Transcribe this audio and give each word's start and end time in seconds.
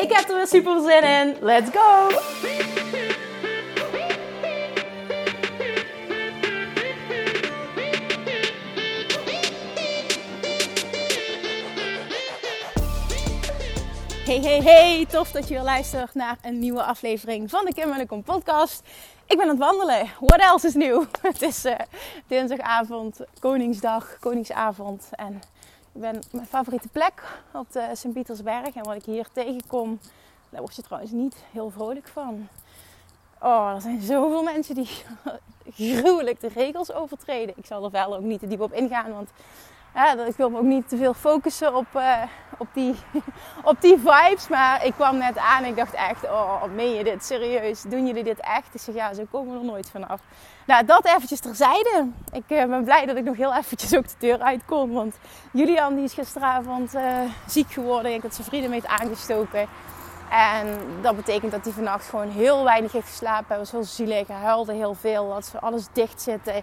Ik 0.00 0.12
heb 0.12 0.28
er 0.28 0.36
weer 0.36 0.46
super 0.46 0.80
zin 0.80 1.02
in. 1.02 1.36
Let's 1.40 1.70
go! 1.70 2.08
Hey, 14.24 14.40
hey, 14.40 14.60
hey. 14.62 15.06
Tof 15.06 15.30
dat 15.30 15.48
je 15.48 15.54
weer 15.54 15.62
luistert 15.62 16.14
naar 16.14 16.38
een 16.42 16.58
nieuwe 16.58 16.82
aflevering 16.82 17.50
van 17.50 17.64
de 17.64 17.74
Kim 17.74 18.06
Kom 18.06 18.22
podcast. 18.22 18.82
Ik 19.26 19.36
ben 19.36 19.40
aan 19.40 19.48
het 19.48 19.58
wandelen. 19.58 20.08
What 20.20 20.40
else 20.40 20.66
is 20.66 20.74
nieuw? 20.74 21.06
Het 21.22 21.42
is 21.42 21.64
uh, 21.64 21.74
dinsdagavond, 22.26 23.20
Koningsdag, 23.38 24.16
Koningsavond. 24.20 25.08
En 25.10 25.40
ik 25.92 26.00
ben 26.00 26.18
mijn 26.30 26.46
favoriete 26.46 26.88
plek 26.88 27.42
op 27.52 27.72
de 27.72 27.90
Sint-Pietersberg. 27.92 28.74
En 28.74 28.84
wat 28.84 28.94
ik 28.94 29.04
hier 29.04 29.26
tegenkom, 29.32 29.98
daar 30.48 30.60
word 30.60 30.76
je 30.76 30.82
trouwens 30.82 31.12
niet 31.12 31.36
heel 31.52 31.70
vrolijk 31.70 32.08
van. 32.08 32.48
Oh, 33.40 33.72
er 33.74 33.80
zijn 33.80 34.00
zoveel 34.00 34.42
mensen 34.42 34.74
die 34.74 34.88
gruwelijk 35.96 36.40
de 36.40 36.48
regels 36.48 36.92
overtreden. 36.92 37.54
Ik 37.58 37.66
zal 37.66 37.84
er 37.84 37.90
verder 37.90 38.16
ook 38.16 38.22
niet 38.22 38.40
te 38.40 38.46
diep 38.46 38.60
op 38.60 38.72
ingaan, 38.72 39.12
want 39.12 39.30
ja, 39.94 40.24
ik 40.24 40.36
wil 40.36 40.50
me 40.50 40.58
ook 40.58 40.64
niet 40.64 40.88
te 40.88 40.96
veel 40.96 41.14
focussen 41.14 41.74
op, 41.74 41.86
uh, 41.96 42.22
op, 42.58 42.68
die, 42.72 42.94
op 43.70 43.80
die 43.80 43.98
vibes. 43.98 44.48
Maar 44.48 44.84
ik 44.84 44.92
kwam 44.92 45.18
net 45.18 45.38
aan 45.38 45.62
en 45.62 45.68
ik 45.68 45.76
dacht 45.76 45.94
echt, 45.94 46.24
oh, 46.24 46.62
meen 46.74 46.94
je 46.94 47.04
dit 47.04 47.24
serieus? 47.24 47.82
Doen 47.82 48.06
jullie 48.06 48.24
dit 48.24 48.40
echt? 48.40 48.74
Ik 48.74 48.80
zeg, 48.80 48.94
ja, 48.94 49.14
zo 49.14 49.22
komen 49.30 49.52
we 49.52 49.58
er 49.58 49.64
nooit 49.64 49.90
vanaf. 49.90 50.20
Nou, 50.66 50.84
dat 50.84 51.04
eventjes 51.04 51.40
terzijde. 51.40 52.08
Ik 52.32 52.42
uh, 52.48 52.64
ben 52.64 52.84
blij 52.84 53.06
dat 53.06 53.16
ik 53.16 53.24
nog 53.24 53.36
heel 53.36 53.54
eventjes 53.54 53.96
ook 53.96 54.08
de 54.08 54.14
deur 54.18 54.38
uit 54.38 54.64
kon. 54.64 54.92
Want 54.92 55.18
Julian 55.52 55.94
die 55.94 56.04
is 56.04 56.12
gisteravond 56.12 56.94
uh, 56.94 57.02
ziek 57.46 57.72
geworden. 57.72 58.14
Ik 58.14 58.22
had 58.22 58.34
zijn 58.34 58.46
vrienden 58.46 58.70
mee 58.70 58.88
aangestoken. 58.88 59.68
En 60.30 60.78
dat 61.02 61.16
betekent 61.16 61.52
dat 61.52 61.64
hij 61.64 61.72
vannacht 61.72 62.08
gewoon 62.08 62.28
heel 62.28 62.64
weinig 62.64 62.92
heeft 62.92 63.08
geslapen. 63.08 63.46
Hij 63.48 63.58
was 63.58 63.70
heel 63.70 63.84
zielig, 63.84 64.26
hij 64.26 64.36
huilde 64.36 64.72
heel 64.72 64.94
veel. 64.94 65.32
Had 65.32 65.52
alles 65.60 65.86
dicht 65.92 66.22
zitten 66.22 66.54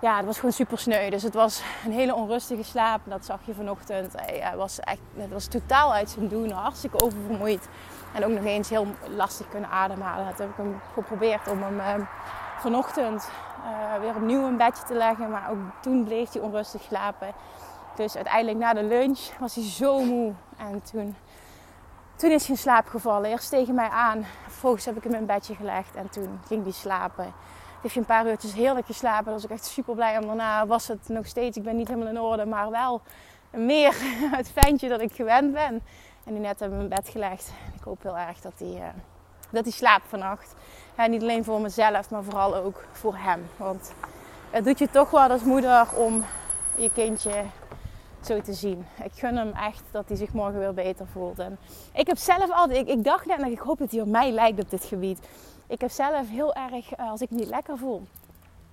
ja, 0.00 0.16
het 0.16 0.26
was 0.26 0.36
gewoon 0.36 0.52
super 0.52 0.78
sneu. 0.78 1.10
Dus 1.10 1.22
het 1.22 1.34
was 1.34 1.62
een 1.84 1.92
hele 1.92 2.14
onrustige 2.14 2.62
slaap. 2.62 3.00
Dat 3.04 3.24
zag 3.24 3.38
je 3.44 3.54
vanochtend. 3.54 4.12
Hij 4.16 4.56
was 4.56 4.80
echt, 4.80 5.00
het 5.14 5.32
was 5.32 5.46
totaal 5.46 5.92
uit 5.92 6.10
zijn 6.10 6.28
doen. 6.28 6.50
Hartstikke 6.50 7.00
oververmoeid. 7.04 7.68
En 8.14 8.24
ook 8.24 8.30
nog 8.30 8.44
eens 8.44 8.68
heel 8.68 8.86
lastig 9.08 9.48
kunnen 9.48 9.70
ademhalen. 9.70 10.26
Dat 10.26 10.38
heb 10.38 10.48
ik 10.48 10.56
hem 10.56 10.80
geprobeerd 10.92 11.48
om 11.48 11.62
hem 11.62 11.78
uh, 11.78 12.06
vanochtend 12.58 13.30
uh, 13.64 14.00
weer 14.00 14.14
opnieuw 14.14 14.46
een 14.46 14.56
bedje 14.56 14.84
te 14.86 14.94
leggen. 14.94 15.30
Maar 15.30 15.50
ook 15.50 15.58
toen 15.80 16.04
bleef 16.04 16.32
hij 16.32 16.42
onrustig 16.42 16.82
slapen. 16.82 17.32
Dus 17.94 18.16
uiteindelijk 18.16 18.58
na 18.58 18.72
de 18.72 18.82
lunch 18.82 19.20
was 19.38 19.54
hij 19.54 19.64
zo 19.64 20.04
moe. 20.04 20.32
En 20.56 20.82
toen, 20.90 21.16
toen 22.16 22.30
is 22.30 22.42
hij 22.42 22.50
in 22.50 22.60
slaap 22.60 22.86
gevallen. 22.86 23.30
Eerst 23.30 23.50
tegen 23.50 23.74
mij 23.74 23.88
aan. 23.88 24.26
Vervolgens 24.42 24.84
heb 24.84 24.96
ik 24.96 25.02
hem 25.02 25.14
in 25.14 25.26
bedje 25.26 25.54
gelegd. 25.54 25.94
En 25.94 26.10
toen 26.10 26.40
ging 26.46 26.62
hij 26.62 26.72
slapen 26.72 27.32
heeft 27.82 27.94
je 27.94 28.00
een 28.00 28.06
paar 28.06 28.26
uurtjes 28.26 28.52
heerlijk 28.52 28.86
geslapen. 28.86 29.24
Daar 29.24 29.34
was 29.34 29.44
ik 29.44 29.50
echt 29.50 29.64
super 29.64 29.94
blij 29.94 30.18
om. 30.18 30.26
Daarna 30.26 30.66
was 30.66 30.88
het 30.88 31.08
nog 31.08 31.26
steeds, 31.26 31.56
ik 31.56 31.62
ben 31.62 31.76
niet 31.76 31.88
helemaal 31.88 32.08
in 32.08 32.20
orde, 32.20 32.44
maar 32.46 32.70
wel 32.70 33.00
meer 33.50 33.94
het 34.36 34.50
fijntje 34.50 34.88
dat 34.88 35.00
ik 35.00 35.12
gewend 35.12 35.52
ben. 35.52 35.82
En 36.24 36.32
die 36.32 36.40
net 36.40 36.60
hebben 36.60 36.78
we 36.78 36.84
in 36.84 36.90
bed 36.90 37.08
gelegd. 37.08 37.52
Ik 37.74 37.82
hoop 37.82 38.02
heel 38.02 38.18
erg 38.18 38.40
dat 38.40 38.52
hij, 38.56 38.68
uh, 38.68 38.86
dat 39.50 39.64
hij 39.64 39.72
slaapt 39.72 40.08
vannacht. 40.08 40.54
Niet 41.08 41.22
alleen 41.22 41.44
voor 41.44 41.60
mezelf, 41.60 42.10
maar 42.10 42.22
vooral 42.24 42.54
ook 42.54 42.84
voor 42.92 43.16
hem. 43.16 43.48
Want 43.56 43.92
het 44.50 44.64
doet 44.64 44.78
je 44.78 44.90
toch 44.90 45.10
wel 45.10 45.28
als 45.28 45.42
moeder 45.42 45.86
om 45.96 46.24
je 46.76 46.90
kindje 46.92 47.44
zo 48.20 48.40
te 48.40 48.52
zien. 48.52 48.86
Ik 49.02 49.12
gun 49.14 49.36
hem 49.36 49.52
echt 49.52 49.82
dat 49.90 50.08
hij 50.08 50.16
zich 50.16 50.32
morgen 50.32 50.58
weer 50.58 50.74
beter 50.74 51.06
voelt. 51.06 51.38
En 51.38 51.58
ik 51.92 52.06
heb 52.06 52.16
zelf 52.16 52.50
altijd, 52.50 52.78
ik, 52.78 52.88
ik 52.88 53.04
dacht 53.04 53.26
net, 53.26 53.40
ik 53.46 53.58
hoop 53.58 53.78
dat 53.78 53.90
hij 53.90 54.00
op 54.00 54.08
mij 54.08 54.30
lijkt 54.30 54.60
op 54.60 54.70
dit 54.70 54.84
gebied. 54.84 55.18
Ik 55.70 55.80
heb 55.80 55.90
zelf 55.90 56.28
heel 56.28 56.54
erg, 56.54 56.92
eh, 56.92 57.10
als 57.10 57.20
ik 57.20 57.30
me 57.30 57.36
niet 57.36 57.48
lekker 57.48 57.78
voel, 57.78 58.02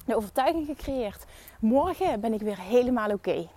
de 0.05 0.15
overtuiging 0.15 0.65
gecreëerd. 0.65 1.25
Morgen 1.59 2.19
ben 2.19 2.33
ik 2.33 2.41
weer 2.41 2.59
helemaal 2.59 3.11
oké. 3.11 3.47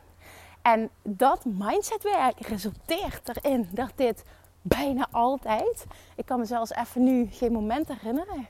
En 0.62 0.90
dat 1.02 1.44
mindsetwerk 1.44 2.46
resulteert 2.46 3.28
erin 3.28 3.68
dat 3.72 3.92
dit 3.94 4.22
bijna 4.62 5.06
altijd, 5.10 5.86
ik 6.16 6.26
kan 6.26 6.38
me 6.38 6.44
zelfs 6.44 6.70
even 6.70 7.02
nu 7.02 7.28
geen 7.30 7.52
moment 7.52 7.88
herinneren, 7.88 8.46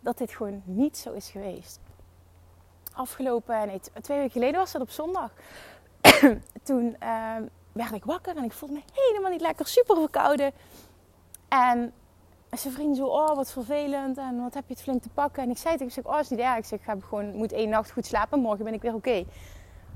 dat 0.00 0.18
dit 0.18 0.30
gewoon 0.30 0.62
niet 0.64 0.96
zo 0.96 1.12
is 1.12 1.30
geweest. 1.30 1.80
Afgelopen, 2.92 3.66
nee, 3.66 3.80
twee 4.00 4.18
weken 4.18 4.32
geleden 4.32 4.60
was 4.60 4.72
dat 4.72 4.82
op 4.82 4.90
zondag. 4.90 5.30
Toen 6.62 6.96
uh, 7.02 7.36
werd 7.72 7.92
ik 7.92 8.04
wakker 8.04 8.36
en 8.36 8.44
ik 8.44 8.52
voelde 8.52 8.74
me 8.74 8.82
helemaal 8.92 9.30
niet 9.30 9.40
lekker, 9.40 9.66
super 9.66 9.96
verkouden. 9.96 10.52
En 11.48 11.92
zijn 12.50 12.74
vriend 12.74 12.96
zo, 12.96 13.06
oh 13.06 13.34
wat 13.34 13.52
vervelend 13.52 14.18
en 14.18 14.42
wat 14.42 14.54
heb 14.54 14.64
je 14.66 14.74
het 14.74 14.82
flink 14.82 15.02
te 15.02 15.08
pakken. 15.08 15.42
En 15.42 15.50
ik 15.50 15.58
zei 15.58 15.76
tegen 15.76 15.78
hem, 15.78 15.88
ik 15.96 16.04
zeg, 16.04 16.14
oh 16.14 16.20
is 16.20 16.28
niet 16.28 16.38
erg. 16.38 16.56
Ik 16.56 16.64
zeg, 16.64 16.78
ik 16.80 17.04
gewoon, 17.04 17.34
moet 17.34 17.52
één 17.52 17.68
nacht 17.68 17.90
goed 17.90 18.06
slapen, 18.06 18.40
morgen 18.40 18.64
ben 18.64 18.74
ik 18.74 18.82
weer 18.82 18.94
oké. 18.94 19.24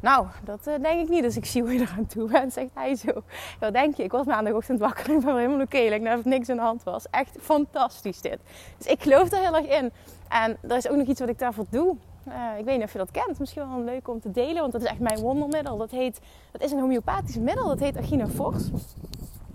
Nou, 0.01 0.27
dat 0.45 0.67
uh, 0.67 0.75
denk 0.83 1.01
ik 1.01 1.09
niet. 1.09 1.23
Dus 1.23 1.37
ik 1.37 1.45
zie 1.45 1.63
hoe 1.63 1.73
je 1.73 1.81
eraan 1.81 2.07
toe 2.07 2.31
bent, 2.31 2.53
zegt 2.53 2.71
hij 2.75 2.95
zo. 2.95 3.23
Wat 3.61 3.73
denk 3.73 3.95
je? 3.95 4.03
Ik 4.03 4.13
was 4.13 4.27
maandagochtend 4.27 4.79
wakker 4.79 5.09
en 5.09 5.17
ik 5.17 5.25
ben 5.25 5.37
helemaal 5.37 5.61
oké. 5.61 5.77
Okay. 5.77 5.99
Like, 5.99 6.29
niks 6.29 6.49
aan 6.49 6.57
de 6.57 6.63
hand 6.63 6.83
was. 6.83 7.07
Echt 7.11 7.37
fantastisch 7.41 8.21
dit. 8.21 8.39
Dus 8.79 8.87
ik 8.87 9.03
geloof 9.03 9.33
er 9.33 9.39
heel 9.39 9.57
erg 9.57 9.67
in. 9.67 9.93
En 10.29 10.57
er 10.69 10.77
is 10.77 10.89
ook 10.89 10.97
nog 10.97 11.07
iets 11.07 11.21
wat 11.21 11.29
ik 11.29 11.39
daarvoor 11.39 11.65
doe. 11.71 11.97
Uh, 12.29 12.59
ik 12.59 12.65
weet 12.65 12.77
niet 12.77 12.85
of 12.85 12.93
je 12.93 12.99
dat 12.99 13.11
kent. 13.11 13.39
Misschien 13.39 13.69
wel 13.69 13.85
leuk 13.85 14.09
om 14.09 14.21
te 14.21 14.31
delen. 14.31 14.61
Want 14.61 14.73
dat 14.73 14.83
is 14.83 14.89
echt 14.89 15.01
mijn 15.01 15.19
wondermiddel. 15.19 15.77
Dat, 15.77 15.91
heet, 15.91 16.21
dat 16.53 16.63
is 16.63 16.73
een 16.73 16.81
homeopathisch 16.81 17.39
middel. 17.39 17.67
Dat 17.67 17.79
heet 17.79 17.97
Agina 17.97 18.27
Fors. 18.27 18.71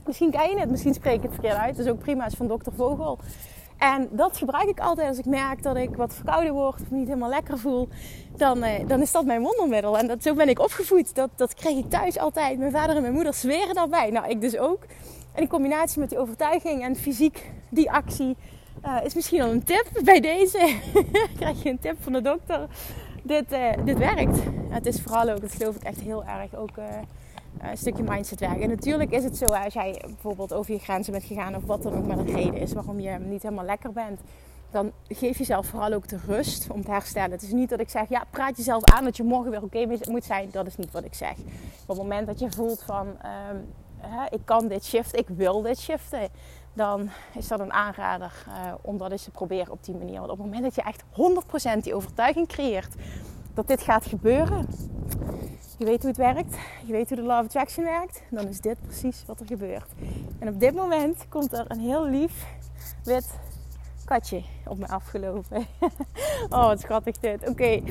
Misschien 0.06 0.32
ken 0.32 0.50
je 0.50 0.60
het, 0.60 0.70
misschien 0.70 0.94
spreek 0.94 1.16
ik 1.16 1.22
het 1.22 1.32
verkeerd 1.32 1.58
uit. 1.58 1.76
Dat 1.76 1.86
is 1.86 1.92
ook 1.92 2.00
prima, 2.00 2.26
is 2.26 2.34
van 2.34 2.48
dokter 2.48 2.74
Vogel. 2.74 3.20
En 3.78 4.08
dat 4.12 4.38
gebruik 4.38 4.68
ik 4.68 4.80
altijd 4.80 5.08
als 5.08 5.18
ik 5.18 5.26
merk 5.26 5.64
dat 5.64 5.76
ik 5.76 5.96
wat 5.96 6.14
verkouden 6.14 6.54
word 6.54 6.82
of 6.82 6.92
niet 6.92 7.08
helemaal 7.08 7.30
lekker 7.30 7.58
voel. 7.58 7.88
Dan, 8.38 8.64
eh, 8.64 8.88
dan 8.88 9.02
is 9.02 9.12
dat 9.12 9.26
mijn 9.26 9.42
wondermiddel. 9.42 9.98
En 9.98 10.08
dat, 10.08 10.24
zo 10.24 10.34
ben 10.34 10.50
ik 10.50 10.60
opgevoed. 10.60 11.16
Dat, 11.16 11.30
dat 11.36 11.54
kreeg 11.54 11.78
ik 11.78 11.90
thuis 11.90 12.18
altijd. 12.18 12.58
Mijn 12.58 12.72
vader 12.72 12.96
en 12.96 13.02
mijn 13.02 13.14
moeder 13.14 13.34
zweren 13.34 13.76
daarbij. 13.76 14.10
Nou, 14.10 14.30
ik 14.30 14.42
dus 14.42 14.58
ook. 14.58 14.84
En 15.34 15.42
in 15.42 15.48
combinatie 15.48 16.00
met 16.00 16.10
die 16.10 16.20
overtuiging 16.20 16.84
en 16.84 16.96
fysiek 16.96 17.52
die 17.70 17.92
actie 17.92 18.36
uh, 18.86 18.98
is 19.04 19.14
misschien 19.14 19.42
al 19.42 19.52
een 19.52 19.64
tip 19.64 19.90
bij 20.04 20.20
deze. 20.20 20.80
krijg 21.40 21.64
je 21.64 21.70
een 21.70 21.80
tip 21.80 21.96
van 22.00 22.14
de 22.14 22.22
dokter. 22.22 22.68
Dit, 23.24 23.54
uh, 23.54 23.70
dit 23.86 23.98
werkt. 23.98 24.40
het 24.70 24.86
is 24.86 25.02
vooral 25.02 25.30
ook, 25.30 25.42
dat 25.42 25.52
geloof 25.52 25.76
ik 25.76 25.84
echt 25.84 26.02
heel 26.02 26.24
erg, 26.24 26.56
ook 26.56 26.78
eh, 26.78 26.86
een 27.60 27.78
stukje 27.78 28.04
mindset 28.04 28.40
werken. 28.40 28.62
En 28.62 28.70
natuurlijk 28.70 29.12
is 29.12 29.24
het 29.24 29.38
zo, 29.38 29.46
als 29.46 29.74
jij 29.74 30.02
bijvoorbeeld 30.06 30.54
over 30.54 30.74
je 30.74 30.80
grenzen 30.80 31.12
bent 31.12 31.24
gegaan 31.24 31.56
of 31.56 31.64
wat 31.64 31.84
dan 31.84 31.94
ook 31.94 32.08
maar 32.08 32.18
een 32.18 32.36
reden 32.36 32.58
is 32.60 32.74
waarom 32.74 33.00
je 33.00 33.18
niet 33.20 33.44
helemaal 33.44 33.66
lekker 33.66 33.92
bent, 33.92 34.20
dan 34.72 34.92
geef 35.08 35.38
jezelf 35.38 35.68
vooral 35.68 35.94
ook 35.94 36.08
de 36.08 36.20
rust 36.28 36.70
om 36.70 36.84
te 36.84 36.92
herstellen. 36.92 37.32
Het 37.32 37.42
is 37.42 37.52
niet 37.52 37.70
dat 37.70 37.80
ik 37.80 37.90
zeg, 37.90 38.10
ja, 38.10 38.24
praat 38.30 38.58
jezelf 38.58 38.84
aan 38.84 39.04
dat 39.04 39.18
je 39.18 39.24
morgen 39.24 39.52
weer 39.52 39.64
oké 39.64 40.10
moet 40.10 40.24
zijn. 40.24 40.50
Dat 40.52 40.68
is 40.68 40.76
niet 40.76 40.92
wat 40.92 41.04
ik 41.04 41.14
zeg. 41.14 41.38
Op 41.82 41.88
het 41.88 41.98
moment 41.98 42.28
dat 42.28 42.40
je 42.40 42.52
voelt 42.52 42.84
van, 42.84 43.08
um, 43.08 43.66
hè, 43.98 44.26
ik 44.30 44.42
kan 44.46 44.68
dit 44.68 44.86
shiften, 44.86 45.20
ik 45.20 45.28
wil 45.30 45.62
dit 45.62 45.80
shiften, 45.80 46.30
dan 46.74 47.10
is 47.34 47.48
dat 47.48 47.60
een 47.60 47.74
aanrader 47.74 48.46
uh, 48.48 48.74
om 48.82 48.98
dat 48.98 49.12
eens 49.12 49.24
te 49.24 49.32
proberen 49.32 49.72
op 49.72 49.84
die 49.84 49.96
manier. 49.96 50.20
Want 50.20 50.32
op 50.32 50.38
het 50.38 50.46
moment 50.46 50.64
dat 50.64 50.76
je 50.76 50.82
echt 50.82 51.04
100% 51.80 51.84
die 51.84 51.96
overtuiging 51.96 52.48
creëert 52.48 52.96
dat 53.54 53.68
dit 53.68 53.82
gaat 53.82 54.06
gebeuren, 54.06 54.68
je 55.78 55.86
weet 55.86 56.00
hoe 56.00 56.08
het 56.08 56.18
werkt, 56.18 56.56
je 56.86 56.92
weet 56.92 57.08
hoe 57.08 57.18
de 57.18 57.24
Law 57.24 57.40
of 57.40 57.46
Attraction 57.46 57.86
werkt, 57.86 58.22
dan 58.30 58.48
is 58.48 58.60
dit 58.60 58.78
precies 58.82 59.24
wat 59.28 59.40
er 59.40 59.46
gebeurt. 59.46 59.90
En 60.40 60.48
op 60.48 60.60
dit 60.60 60.76
moment 60.76 61.26
komt 61.30 61.54
er 61.54 61.66
een 61.68 61.80
heel 61.80 62.06
lief 62.06 62.46
wit 63.04 63.40
katje 64.06 64.44
op 64.68 64.78
me 64.78 64.88
afgelopen. 64.88 65.68
oh, 66.50 66.66
wat 66.66 66.80
schattig 66.80 67.18
dit. 67.18 67.50
Oké, 67.50 67.82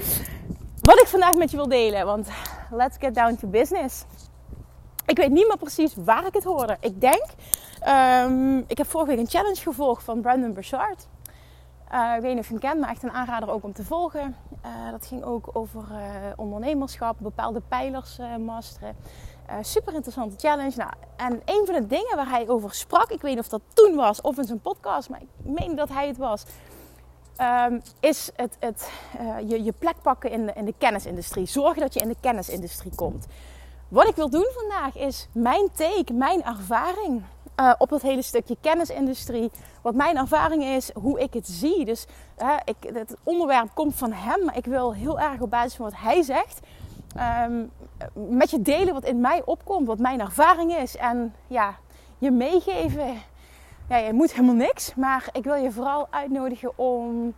wat 0.80 1.00
ik 1.00 1.06
vandaag 1.06 1.34
met 1.34 1.50
je 1.50 1.56
wil 1.56 1.68
delen, 1.68 2.06
want 2.06 2.28
let's 2.70 2.96
get 2.98 3.14
down 3.14 3.36
to 3.36 3.48
business. 3.48 4.04
Ik 5.06 5.16
weet 5.16 5.30
niet 5.30 5.48
meer 5.48 5.58
precies 5.58 5.94
waar 5.96 6.26
ik 6.26 6.34
het 6.34 6.44
hoorde. 6.44 6.76
Ik 6.80 7.00
denk, 7.00 7.24
um, 7.88 8.64
ik 8.66 8.78
heb 8.78 8.86
vorige 8.86 9.10
week 9.10 9.18
een 9.18 9.30
challenge 9.30 9.60
gevolgd 9.60 10.04
van 10.04 10.20
Brandon 10.20 10.52
Burchard. 10.52 11.08
Uh, 11.94 12.14
ik 12.16 12.20
weet 12.20 12.30
niet 12.30 12.38
of 12.38 12.46
je 12.46 12.52
hem 12.52 12.60
kent, 12.60 12.80
maar 12.80 12.90
echt 12.90 13.02
een 13.02 13.10
aanrader 13.12 13.50
ook 13.50 13.64
om 13.64 13.72
te 13.72 13.84
volgen. 13.84 14.36
Uh, 14.66 14.90
dat 14.90 15.06
ging 15.06 15.24
ook 15.24 15.50
over 15.52 15.84
uh, 15.90 15.98
ondernemerschap, 16.36 17.16
bepaalde 17.18 17.60
pijlers 17.68 18.18
masteren. 18.38 18.96
Super 19.60 19.94
interessante 19.94 20.36
challenge. 20.38 20.76
Nou, 20.76 20.90
en 21.16 21.42
een 21.44 21.66
van 21.66 21.74
de 21.74 21.86
dingen 21.86 22.16
waar 22.16 22.28
hij 22.28 22.48
over 22.48 22.74
sprak, 22.74 23.10
ik 23.10 23.20
weet 23.20 23.30
niet 23.30 23.40
of 23.40 23.48
dat 23.48 23.60
toen 23.72 23.94
was 23.94 24.20
of 24.20 24.36
in 24.36 24.44
zijn 24.44 24.60
podcast, 24.60 25.08
maar 25.08 25.20
ik 25.20 25.28
meen 25.42 25.74
dat 25.74 25.88
hij 25.88 26.06
het 26.06 26.16
was, 26.16 26.44
um, 27.68 27.82
is 28.00 28.30
het, 28.36 28.56
het 28.58 28.90
je, 29.46 29.64
je 29.64 29.72
plek 29.72 29.96
pakken 30.02 30.30
in 30.30 30.46
de, 30.46 30.52
in 30.52 30.64
de 30.64 30.74
kennisindustrie. 30.78 31.46
Zorgen 31.46 31.80
dat 31.80 31.94
je 31.94 32.00
in 32.00 32.08
de 32.08 32.16
kennisindustrie 32.20 32.94
komt. 32.94 33.26
Wat 33.88 34.08
ik 34.08 34.14
wil 34.14 34.30
doen 34.30 34.48
vandaag 34.54 34.96
is 34.96 35.28
mijn 35.32 35.68
take, 35.72 36.12
mijn 36.12 36.44
ervaring 36.44 37.22
uh, 37.60 37.72
op 37.78 37.88
dat 37.88 38.02
hele 38.02 38.22
stukje 38.22 38.56
kennisindustrie. 38.60 39.50
Wat 39.82 39.94
mijn 39.94 40.16
ervaring 40.16 40.64
is, 40.64 40.90
hoe 40.94 41.20
ik 41.20 41.34
het 41.34 41.46
zie. 41.46 41.84
Dus 41.84 42.06
ik, 42.64 42.76
het 42.94 43.16
onderwerp 43.22 43.68
komt 43.74 43.94
van 43.94 44.12
hem, 44.12 44.44
maar 44.44 44.56
ik 44.56 44.64
wil 44.64 44.94
heel 44.94 45.20
erg 45.20 45.40
op 45.40 45.50
basis 45.50 45.74
van 45.74 45.84
wat 45.84 46.00
hij 46.00 46.22
zegt. 46.22 46.60
Um, 47.46 47.70
met 48.12 48.50
je 48.50 48.62
delen 48.62 48.94
wat 48.94 49.04
in 49.04 49.20
mij 49.20 49.42
opkomt, 49.44 49.86
wat 49.86 49.98
mijn 49.98 50.20
ervaring 50.20 50.74
is. 50.76 50.96
En 50.96 51.34
ja, 51.46 51.74
je 52.18 52.30
meegeven. 52.30 53.22
Ja, 53.88 53.96
je 53.96 54.12
moet 54.12 54.32
helemaal 54.32 54.54
niks, 54.54 54.94
maar 54.94 55.28
ik 55.32 55.44
wil 55.44 55.54
je 55.54 55.72
vooral 55.72 56.06
uitnodigen 56.10 56.78
om 56.78 57.34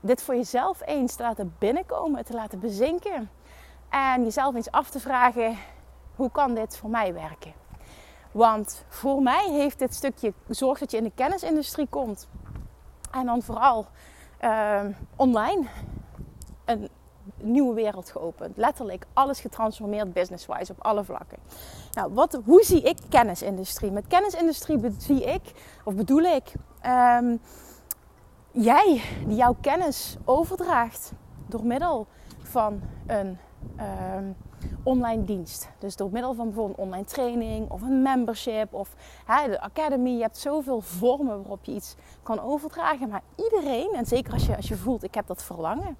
dit 0.00 0.22
voor 0.22 0.34
jezelf 0.34 0.82
eens 0.84 1.14
te 1.14 1.22
laten 1.22 1.54
binnenkomen, 1.58 2.24
te 2.24 2.32
laten 2.32 2.60
bezinken. 2.60 3.30
En 3.88 4.22
jezelf 4.22 4.54
eens 4.54 4.70
af 4.70 4.90
te 4.90 5.00
vragen: 5.00 5.56
hoe 6.16 6.30
kan 6.30 6.54
dit 6.54 6.76
voor 6.76 6.90
mij 6.90 7.14
werken? 7.14 7.52
Want 8.32 8.84
voor 8.88 9.22
mij 9.22 9.48
heeft 9.50 9.78
dit 9.78 9.94
stukje 9.94 10.32
zorg 10.48 10.78
dat 10.78 10.90
je 10.90 10.96
in 10.96 11.04
de 11.04 11.12
kennisindustrie 11.14 11.86
komt. 11.90 12.28
En 13.10 13.26
dan 13.26 13.42
vooral 13.42 13.86
uh, 14.44 14.80
online 15.16 15.66
een 16.64 16.88
nieuwe 17.36 17.74
wereld 17.74 18.10
geopend. 18.10 18.56
Letterlijk 18.56 19.06
alles 19.12 19.40
getransformeerd 19.40 20.12
business-wise 20.12 20.72
op 20.72 20.84
alle 20.84 21.04
vlakken. 21.04 21.38
Nou, 21.92 22.14
wat, 22.14 22.40
hoe 22.44 22.64
zie 22.64 22.82
ik 22.82 22.98
kennisindustrie? 23.08 23.90
Met 23.90 24.06
kennisindustrie 24.06 24.94
zie 24.98 25.24
ik, 25.24 25.42
of 25.84 25.94
bedoel 25.94 26.22
ik, 26.22 26.52
um, 26.86 27.40
jij 28.50 29.02
die 29.26 29.36
jouw 29.36 29.56
kennis 29.60 30.16
overdraagt 30.24 31.12
door 31.46 31.64
middel 31.64 32.06
van 32.42 32.80
een 33.06 33.38
um, 34.16 34.36
online 34.82 35.24
dienst. 35.24 35.68
Dus 35.78 35.96
door 35.96 36.10
middel 36.12 36.34
van 36.34 36.46
bijvoorbeeld 36.46 36.78
online 36.78 37.04
training 37.04 37.70
of 37.70 37.82
een 37.82 38.02
membership 38.02 38.74
of 38.74 38.94
hè, 39.24 39.48
de 39.48 39.60
academy. 39.60 40.10
Je 40.10 40.22
hebt 40.22 40.38
zoveel 40.38 40.80
vormen 40.80 41.36
waarop 41.36 41.64
je 41.64 41.74
iets 41.74 41.94
kan 42.22 42.40
overdragen. 42.40 43.08
Maar 43.08 43.22
iedereen, 43.36 43.90
en 43.94 44.06
zeker 44.06 44.32
als 44.32 44.46
je, 44.46 44.56
als 44.56 44.68
je 44.68 44.76
voelt 44.76 45.02
ik 45.02 45.14
heb 45.14 45.26
dat 45.26 45.42
verlangen, 45.42 45.96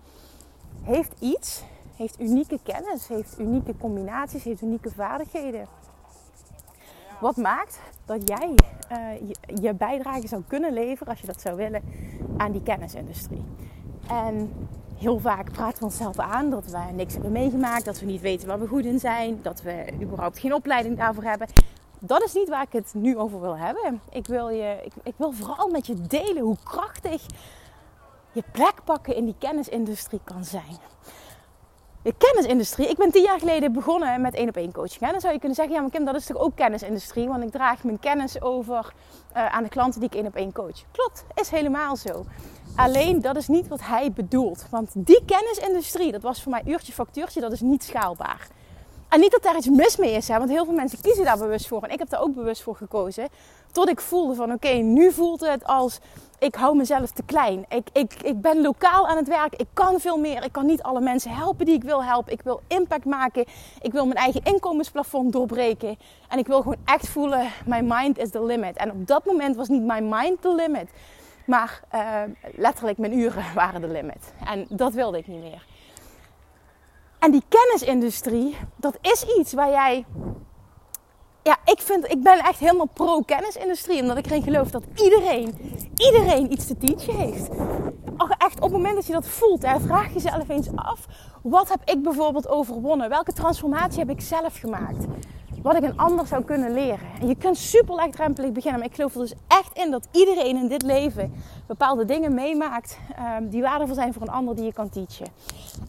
heeft 0.83 1.21
iets, 1.21 1.63
heeft 1.97 2.21
unieke 2.21 2.59
kennis, 2.63 3.09
heeft 3.09 3.39
unieke 3.39 3.77
combinaties, 3.77 4.45
heeft 4.45 4.63
unieke 4.63 4.91
vaardigheden. 4.91 5.67
Wat 7.21 7.37
maakt 7.37 7.81
dat 8.05 8.29
jij 8.29 8.55
uh, 8.93 9.29
je, 9.29 9.61
je 9.61 9.75
bijdrage 9.75 10.29
zou 10.29 10.43
kunnen 10.47 10.73
leveren, 10.73 11.09
als 11.09 11.21
je 11.21 11.27
dat 11.27 11.41
zou 11.41 11.57
willen, 11.57 11.83
aan 12.37 12.53
die 12.53 12.63
kennisindustrie. 12.63 13.45
En 14.09 14.53
heel 14.99 15.19
vaak 15.19 15.53
praten 15.53 15.79
we 15.79 15.85
onszelf 15.85 16.19
aan 16.19 16.51
dat 16.51 16.67
we 16.67 16.79
niks 16.93 17.13
hebben 17.13 17.33
meegemaakt, 17.33 17.85
dat 17.85 18.01
we 18.01 18.07
niet 18.07 18.21
weten 18.21 18.49
waar 18.49 18.61
we 18.61 18.67
goed 18.67 18.85
in 18.85 18.99
zijn, 18.99 19.39
dat 19.43 19.63
we 19.63 19.85
überhaupt 20.01 20.39
geen 20.39 20.55
opleiding 20.55 20.97
daarvoor 20.97 21.23
hebben. 21.23 21.47
Dat 21.99 22.23
is 22.25 22.33
niet 22.33 22.49
waar 22.49 22.63
ik 22.63 22.73
het 22.73 22.95
nu 22.95 23.19
over 23.19 23.41
wil 23.41 23.57
hebben. 23.57 24.01
Ik 24.11 24.27
wil, 24.27 24.49
je, 24.49 24.81
ik, 24.85 24.93
ik 25.03 25.15
wil 25.17 25.33
vooral 25.33 25.69
met 25.69 25.87
je 25.87 26.03
delen 26.03 26.43
hoe 26.43 26.57
krachtig 26.65 27.23
je 28.33 28.43
plek 28.53 28.75
pakken 28.85 29.17
in 29.17 29.25
die 29.25 29.35
kennisindustrie 29.39 30.21
kan 30.25 30.45
zijn. 30.45 30.79
De 32.03 32.15
kennisindustrie. 32.19 32.89
Ik 32.89 32.97
ben 32.97 33.11
tien 33.11 33.23
jaar 33.23 33.39
geleden 33.39 33.73
begonnen 33.73 34.21
met 34.21 34.35
één 34.35 34.49
op 34.49 34.57
één 34.57 34.73
coaching. 34.73 35.01
En 35.01 35.11
dan 35.11 35.21
zou 35.21 35.33
je 35.33 35.39
kunnen 35.39 35.57
zeggen, 35.57 35.75
ja 35.75 35.81
maar 35.81 35.91
Kim, 35.91 36.05
dat 36.05 36.15
is 36.15 36.27
toch 36.27 36.37
ook 36.37 36.57
kennisindustrie? 36.57 37.29
Want 37.29 37.43
ik 37.43 37.51
draag 37.51 37.85
mijn 37.85 37.99
kennis 37.99 38.43
over 38.43 38.93
uh, 39.37 39.47
aan 39.47 39.63
de 39.63 39.69
klanten 39.69 40.01
die 40.01 40.09
ik 40.09 40.15
één 40.15 40.27
op 40.27 40.35
één 40.35 40.53
coach. 40.53 40.85
Klopt, 40.93 41.25
is 41.35 41.49
helemaal 41.49 41.97
zo. 41.97 42.25
Alleen 42.77 43.21
dat 43.21 43.37
is 43.37 43.49
niet 43.49 43.69
wat 43.69 43.81
hij 43.83 44.13
bedoelt. 44.13 44.67
Want 44.71 44.91
die 44.95 45.25
kennisindustrie, 45.25 46.13
dat 46.13 46.23
was 46.23 46.43
voor 46.43 46.53
mij 46.53 46.63
uurtje 46.67 46.93
factuurtje, 46.93 47.41
dat 47.41 47.53
is 47.53 47.61
niet 47.61 47.85
schaalbaar. 47.85 48.49
En 49.09 49.21
niet 49.21 49.31
dat 49.31 49.43
daar 49.43 49.57
iets 49.57 49.69
mis 49.69 49.97
mee 49.97 50.13
is, 50.13 50.29
hè, 50.29 50.39
want 50.39 50.51
heel 50.51 50.65
veel 50.65 50.75
mensen 50.75 51.01
kiezen 51.01 51.25
daar 51.25 51.39
bewust 51.39 51.67
voor. 51.67 51.83
En 51.83 51.91
ik 51.91 51.99
heb 51.99 52.09
daar 52.09 52.21
ook 52.21 52.35
bewust 52.35 52.63
voor 52.63 52.77
gekozen. 52.77 53.29
Tot 53.73 53.89
ik 53.89 54.01
voelde 54.01 54.35
van 54.35 54.53
oké, 54.53 54.69
nu 54.69 55.13
voelt 55.13 55.41
het 55.41 55.65
als 55.65 56.01
ik 56.39 56.55
hou 56.55 56.77
mezelf 56.77 57.11
te 57.11 57.23
klein. 57.23 57.65
Ik, 57.69 57.89
ik, 57.93 58.15
ik 58.23 58.41
ben 58.41 58.61
lokaal 58.61 59.09
aan 59.09 59.17
het 59.17 59.29
werk. 59.29 59.55
Ik 59.55 59.67
kan 59.73 60.01
veel 60.01 60.19
meer. 60.19 60.45
Ik 60.45 60.53
kan 60.53 60.67
niet 60.67 60.83
alle 60.83 61.01
mensen 61.01 61.35
helpen 61.35 61.67
die 61.67 61.75
ik 61.75 61.83
wil 61.83 62.05
helpen. 62.05 62.33
Ik 62.33 62.43
wil 62.43 62.61
impact 62.67 63.05
maken. 63.05 63.45
Ik 63.81 63.93
wil 63.93 64.07
mijn 64.07 64.19
eigen 64.19 64.41
inkomensplafond 64.45 65.33
doorbreken. 65.33 65.99
En 66.29 66.39
ik 66.39 66.47
wil 66.47 66.63
gewoon 66.63 66.77
echt 66.85 67.09
voelen, 67.09 67.51
my 67.67 67.81
mind 67.81 68.19
is 68.19 68.31
the 68.31 68.45
limit. 68.45 68.77
En 68.77 68.91
op 68.91 69.07
dat 69.07 69.25
moment 69.25 69.57
was 69.57 69.69
niet 69.69 69.83
my 69.83 70.01
mind 70.01 70.43
the 70.43 70.55
limit. 70.55 70.91
Maar 71.47 71.81
uh, 71.95 72.21
letterlijk 72.57 72.99
mijn 72.99 73.19
uren 73.19 73.45
waren 73.55 73.81
de 73.81 73.89
limit. 73.89 74.33
En 74.47 74.67
dat 74.69 74.93
wilde 74.93 75.19
ik 75.19 75.27
niet 75.27 75.43
meer. 75.43 75.65
En 77.19 77.31
die 77.31 77.43
kennisindustrie, 77.49 78.57
dat 78.77 78.99
is 79.01 79.25
iets 79.39 79.53
waar 79.53 79.71
jij. 79.71 80.07
Ja, 81.43 81.57
ik, 81.65 81.81
vind, 81.81 82.11
ik 82.11 82.23
ben 82.23 82.39
echt 82.39 82.59
helemaal 82.59 82.89
pro-kennisindustrie. 82.93 84.01
Omdat 84.01 84.17
ik 84.17 84.27
erin 84.27 84.43
geloof 84.43 84.71
dat 84.71 84.83
iedereen, 84.95 85.55
iedereen 85.97 86.53
iets 86.53 86.67
te 86.67 86.77
teachen 86.77 87.17
heeft. 87.17 87.49
Echt 88.39 88.57
op 88.57 88.63
het 88.63 88.73
moment 88.73 88.95
dat 88.95 89.07
je 89.07 89.13
dat 89.13 89.27
voelt, 89.27 89.67
hè, 89.67 89.81
vraag 89.81 90.13
jezelf 90.13 90.49
eens 90.49 90.69
af. 90.75 91.07
Wat 91.43 91.69
heb 91.69 91.81
ik 91.85 92.03
bijvoorbeeld 92.03 92.49
overwonnen? 92.49 93.09
Welke 93.09 93.33
transformatie 93.33 93.99
heb 93.99 94.11
ik 94.11 94.21
zelf 94.21 94.59
gemaakt? 94.59 95.05
Wat 95.63 95.77
ik 95.77 95.83
een 95.83 95.99
ander 95.99 96.27
zou 96.27 96.45
kunnen 96.45 96.73
leren. 96.73 97.09
En 97.21 97.29
je 97.29 97.37
kunt 97.37 97.59
super 97.59 97.95
laagdrempelig 97.95 98.53
beginnen. 98.53 98.81
Maar 98.81 98.89
ik 98.89 98.95
geloof 98.95 99.15
er 99.15 99.21
dus 99.21 99.35
echt 99.49 99.77
in 99.77 99.91
dat 99.91 100.09
iedereen 100.13 100.57
in 100.57 100.69
dit 100.69 100.83
leven 100.83 101.33
bepaalde 101.67 102.05
dingen 102.05 102.35
meemaakt 102.35 102.99
um, 103.39 103.49
die 103.49 103.63
waardevol 103.63 103.95
zijn 103.95 104.13
voor 104.13 104.23
een 104.23 104.29
ander 104.29 104.57
die 104.57 104.65
je 104.65 104.73
kan 104.73 104.89
teachen. 104.89 105.27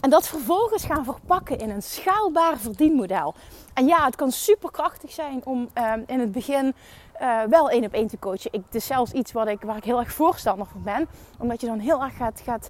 En 0.03 0.09
dat 0.09 0.27
vervolgens 0.27 0.85
gaan 0.85 1.03
verpakken 1.03 1.59
in 1.59 1.69
een 1.69 1.81
schaalbaar 1.81 2.57
verdienmodel. 2.57 3.33
En 3.73 3.85
ja, 3.85 4.05
het 4.05 4.15
kan 4.15 4.31
super 4.31 4.71
krachtig 4.71 5.11
zijn 5.11 5.41
om 5.45 5.69
um, 5.93 6.03
in 6.07 6.19
het 6.19 6.31
begin 6.31 6.73
uh, 7.21 7.41
wel 7.49 7.69
één 7.69 7.85
op 7.85 7.93
één 7.93 8.07
te 8.07 8.19
coachen. 8.19 8.53
Ik, 8.53 8.61
het 8.65 8.75
is 8.75 8.85
zelfs 8.85 9.11
iets 9.11 9.31
wat 9.31 9.47
ik, 9.47 9.61
waar 9.61 9.77
ik 9.77 9.83
heel 9.83 9.99
erg 9.99 10.11
voorstander 10.11 10.65
van 10.65 10.83
ben. 10.83 11.07
Omdat 11.39 11.61
je 11.61 11.67
dan 11.67 11.79
heel 11.79 12.03
erg 12.03 12.17
gaat, 12.17 12.41
gaat 12.45 12.69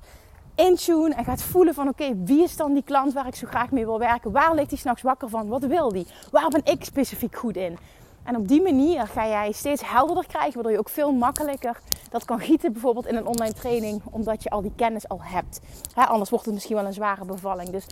intune 0.59 1.15
en 1.15 1.25
gaat 1.25 1.41
voelen 1.41 1.73
van 1.73 1.87
oké, 1.87 2.15
wie 2.23 2.43
is 2.43 2.55
dan 2.55 2.73
die 2.73 2.83
klant 2.83 3.13
waar 3.13 3.27
ik 3.27 3.35
zo 3.35 3.47
graag 3.47 3.71
mee 3.71 3.85
wil 3.85 3.99
werken? 3.99 4.31
Waar 4.31 4.55
ligt 4.55 4.69
hij 4.69 4.79
s'nachts 4.79 5.01
wakker 5.01 5.29
van? 5.29 5.47
Wat 5.47 5.63
wil 5.63 5.89
die? 5.89 6.07
Waar 6.31 6.49
ben 6.49 6.61
ik 6.63 6.83
specifiek 6.83 7.35
goed 7.35 7.57
in? 7.57 7.77
En 8.23 8.35
op 8.35 8.47
die 8.47 8.61
manier 8.61 9.07
ga 9.07 9.27
jij 9.27 9.51
steeds 9.51 9.81
helderder 9.85 10.27
krijgen, 10.27 10.53
waardoor 10.53 10.71
je 10.71 10.79
ook 10.79 10.89
veel 10.89 11.11
makkelijker 11.11 11.79
dat 12.09 12.25
kan 12.25 12.39
gieten, 12.39 12.71
bijvoorbeeld 12.71 13.07
in 13.07 13.15
een 13.15 13.25
online 13.25 13.53
training, 13.53 14.01
omdat 14.11 14.43
je 14.43 14.49
al 14.49 14.61
die 14.61 14.71
kennis 14.75 15.07
al 15.07 15.19
hebt. 15.21 15.59
anders 15.95 16.29
wordt 16.29 16.45
het 16.45 16.53
misschien 16.53 16.75
wel 16.75 16.85
een 16.85 16.93
zware 16.93 17.25
bevalling. 17.25 17.69
Dus 17.69 17.85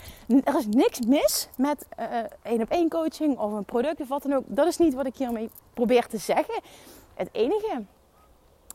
er 0.44 0.58
is 0.58 0.68
niks 0.68 1.00
mis 1.00 1.50
met 1.58 1.86
uh, 2.00 2.06
één 2.42 2.62
op 2.62 2.70
één 2.70 2.90
coaching 2.90 3.38
of 3.38 3.52
een 3.52 3.66
product 3.66 4.00
of 4.00 4.08
wat 4.08 4.24
dan 4.24 4.34
ook. 4.34 4.44
Dat 4.48 4.68
is 4.68 4.78
niet 4.78 4.94
wat 4.94 5.06
ik 5.06 5.16
hiermee 5.16 5.50
probeer 5.74 6.08
te 6.08 6.18
zeggen. 6.18 6.62
Het 7.14 7.30
enige 7.32 7.84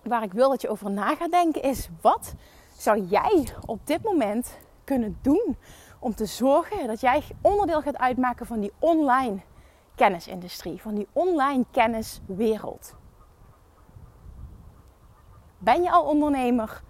waar 0.02 0.22
ik 0.22 0.32
wil 0.32 0.49
dat 0.49 0.61
je 0.61 0.68
over 0.68 0.90
na 0.90 1.14
gaat 1.14 1.30
denken 1.30 1.62
is: 1.62 1.88
wat 2.00 2.34
zou 2.82 3.00
jij 3.00 3.48
op 3.66 3.86
dit 3.86 4.02
moment 4.02 4.58
kunnen 4.84 5.18
doen 5.22 5.56
om 5.98 6.14
te 6.14 6.26
zorgen 6.26 6.86
dat 6.86 7.00
jij 7.00 7.22
onderdeel 7.40 7.82
gaat 7.82 7.98
uitmaken 7.98 8.46
van 8.46 8.60
die 8.60 8.72
online 8.78 9.40
kennisindustrie, 9.94 10.80
van 10.80 10.94
die 10.94 11.08
online 11.12 11.64
kenniswereld? 11.70 12.94
Ben 15.58 15.82
je 15.82 15.90
al 15.90 16.04
ondernemer? 16.04 16.82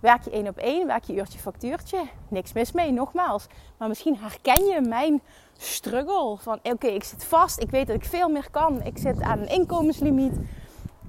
Werk 0.00 0.22
je 0.22 0.30
één 0.30 0.48
op 0.48 0.56
één? 0.56 0.86
Werk 0.86 1.04
je 1.04 1.14
uurtje 1.14 1.38
factuurtje? 1.38 2.04
Niks 2.28 2.52
mis 2.52 2.72
mee, 2.72 2.92
nogmaals. 2.92 3.46
Maar 3.78 3.88
misschien 3.88 4.16
herken 4.16 4.64
je 4.64 4.80
mijn 4.80 5.22
struggle 5.56 6.36
van 6.38 6.58
oké, 6.62 6.86
ik 6.86 7.04
zit 7.04 7.24
vast, 7.24 7.60
ik 7.60 7.70
weet 7.70 7.86
dat 7.86 7.96
ik 7.96 8.04
veel 8.04 8.28
meer 8.28 8.50
kan, 8.50 8.82
ik 8.82 8.98
zit 8.98 9.20
aan 9.20 9.38
een 9.38 9.48
inkomenslimiet. 9.48 10.34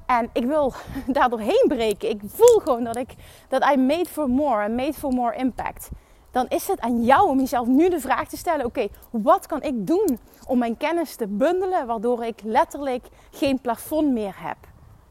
En 0.05 0.29
ik 0.33 0.45
wil 0.45 0.73
daar 1.07 1.29
doorheen 1.29 1.65
breken. 1.67 2.09
Ik 2.09 2.21
voel 2.25 2.59
gewoon 2.59 2.83
dat 2.83 2.95
ik 2.95 3.15
dat 3.49 3.65
I 3.73 3.77
made 3.77 4.09
for 4.09 4.29
more 4.29 4.63
and 4.63 4.75
made 4.75 4.93
for 4.93 5.13
more 5.13 5.35
impact. 5.35 5.89
Dan 6.31 6.45
is 6.47 6.67
het 6.67 6.79
aan 6.79 7.03
jou 7.03 7.29
om 7.29 7.39
jezelf 7.39 7.67
nu 7.67 7.89
de 7.89 7.99
vraag 7.99 8.27
te 8.27 8.37
stellen: 8.37 8.65
oké, 8.65 8.87
wat 9.09 9.45
kan 9.45 9.61
ik 9.61 9.87
doen 9.87 10.19
om 10.47 10.57
mijn 10.57 10.77
kennis 10.77 11.15
te 11.15 11.27
bundelen, 11.27 11.87
waardoor 11.87 12.23
ik 12.23 12.41
letterlijk 12.43 13.07
geen 13.31 13.61
plafond 13.61 14.11
meer 14.11 14.35
heb? 14.37 14.57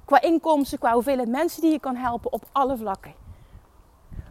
Qua 0.05 0.21
inkomsten, 0.21 0.79
qua 0.79 0.93
hoeveelheid 0.93 1.29
mensen 1.29 1.61
die 1.61 1.71
je 1.71 1.81
kan 1.81 1.97
helpen 1.97 2.33
op 2.33 2.45
alle 2.53 2.77
vlakken. 2.77 3.15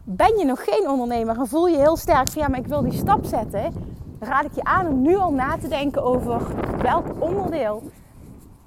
Ben 0.04 0.38
je 0.38 0.44
nog 0.44 0.64
geen 0.64 0.88
ondernemer 0.88 1.38
en 1.38 1.46
voel 1.46 1.66
je 1.66 1.76
heel 1.76 1.96
sterk 1.96 2.28
van 2.28 2.42
ja, 2.42 2.48
maar 2.48 2.58
ik 2.58 2.66
wil 2.66 2.82
die 2.82 2.92
stap 2.92 3.24
zetten, 3.24 3.74
raad 4.20 4.44
ik 4.44 4.54
je 4.54 4.64
aan 4.64 4.86
om 4.86 5.02
nu 5.02 5.16
al 5.16 5.32
na 5.32 5.56
te 5.58 5.68
denken 5.68 6.02
over 6.02 6.40
welk 6.82 7.06
onderdeel 7.18 7.82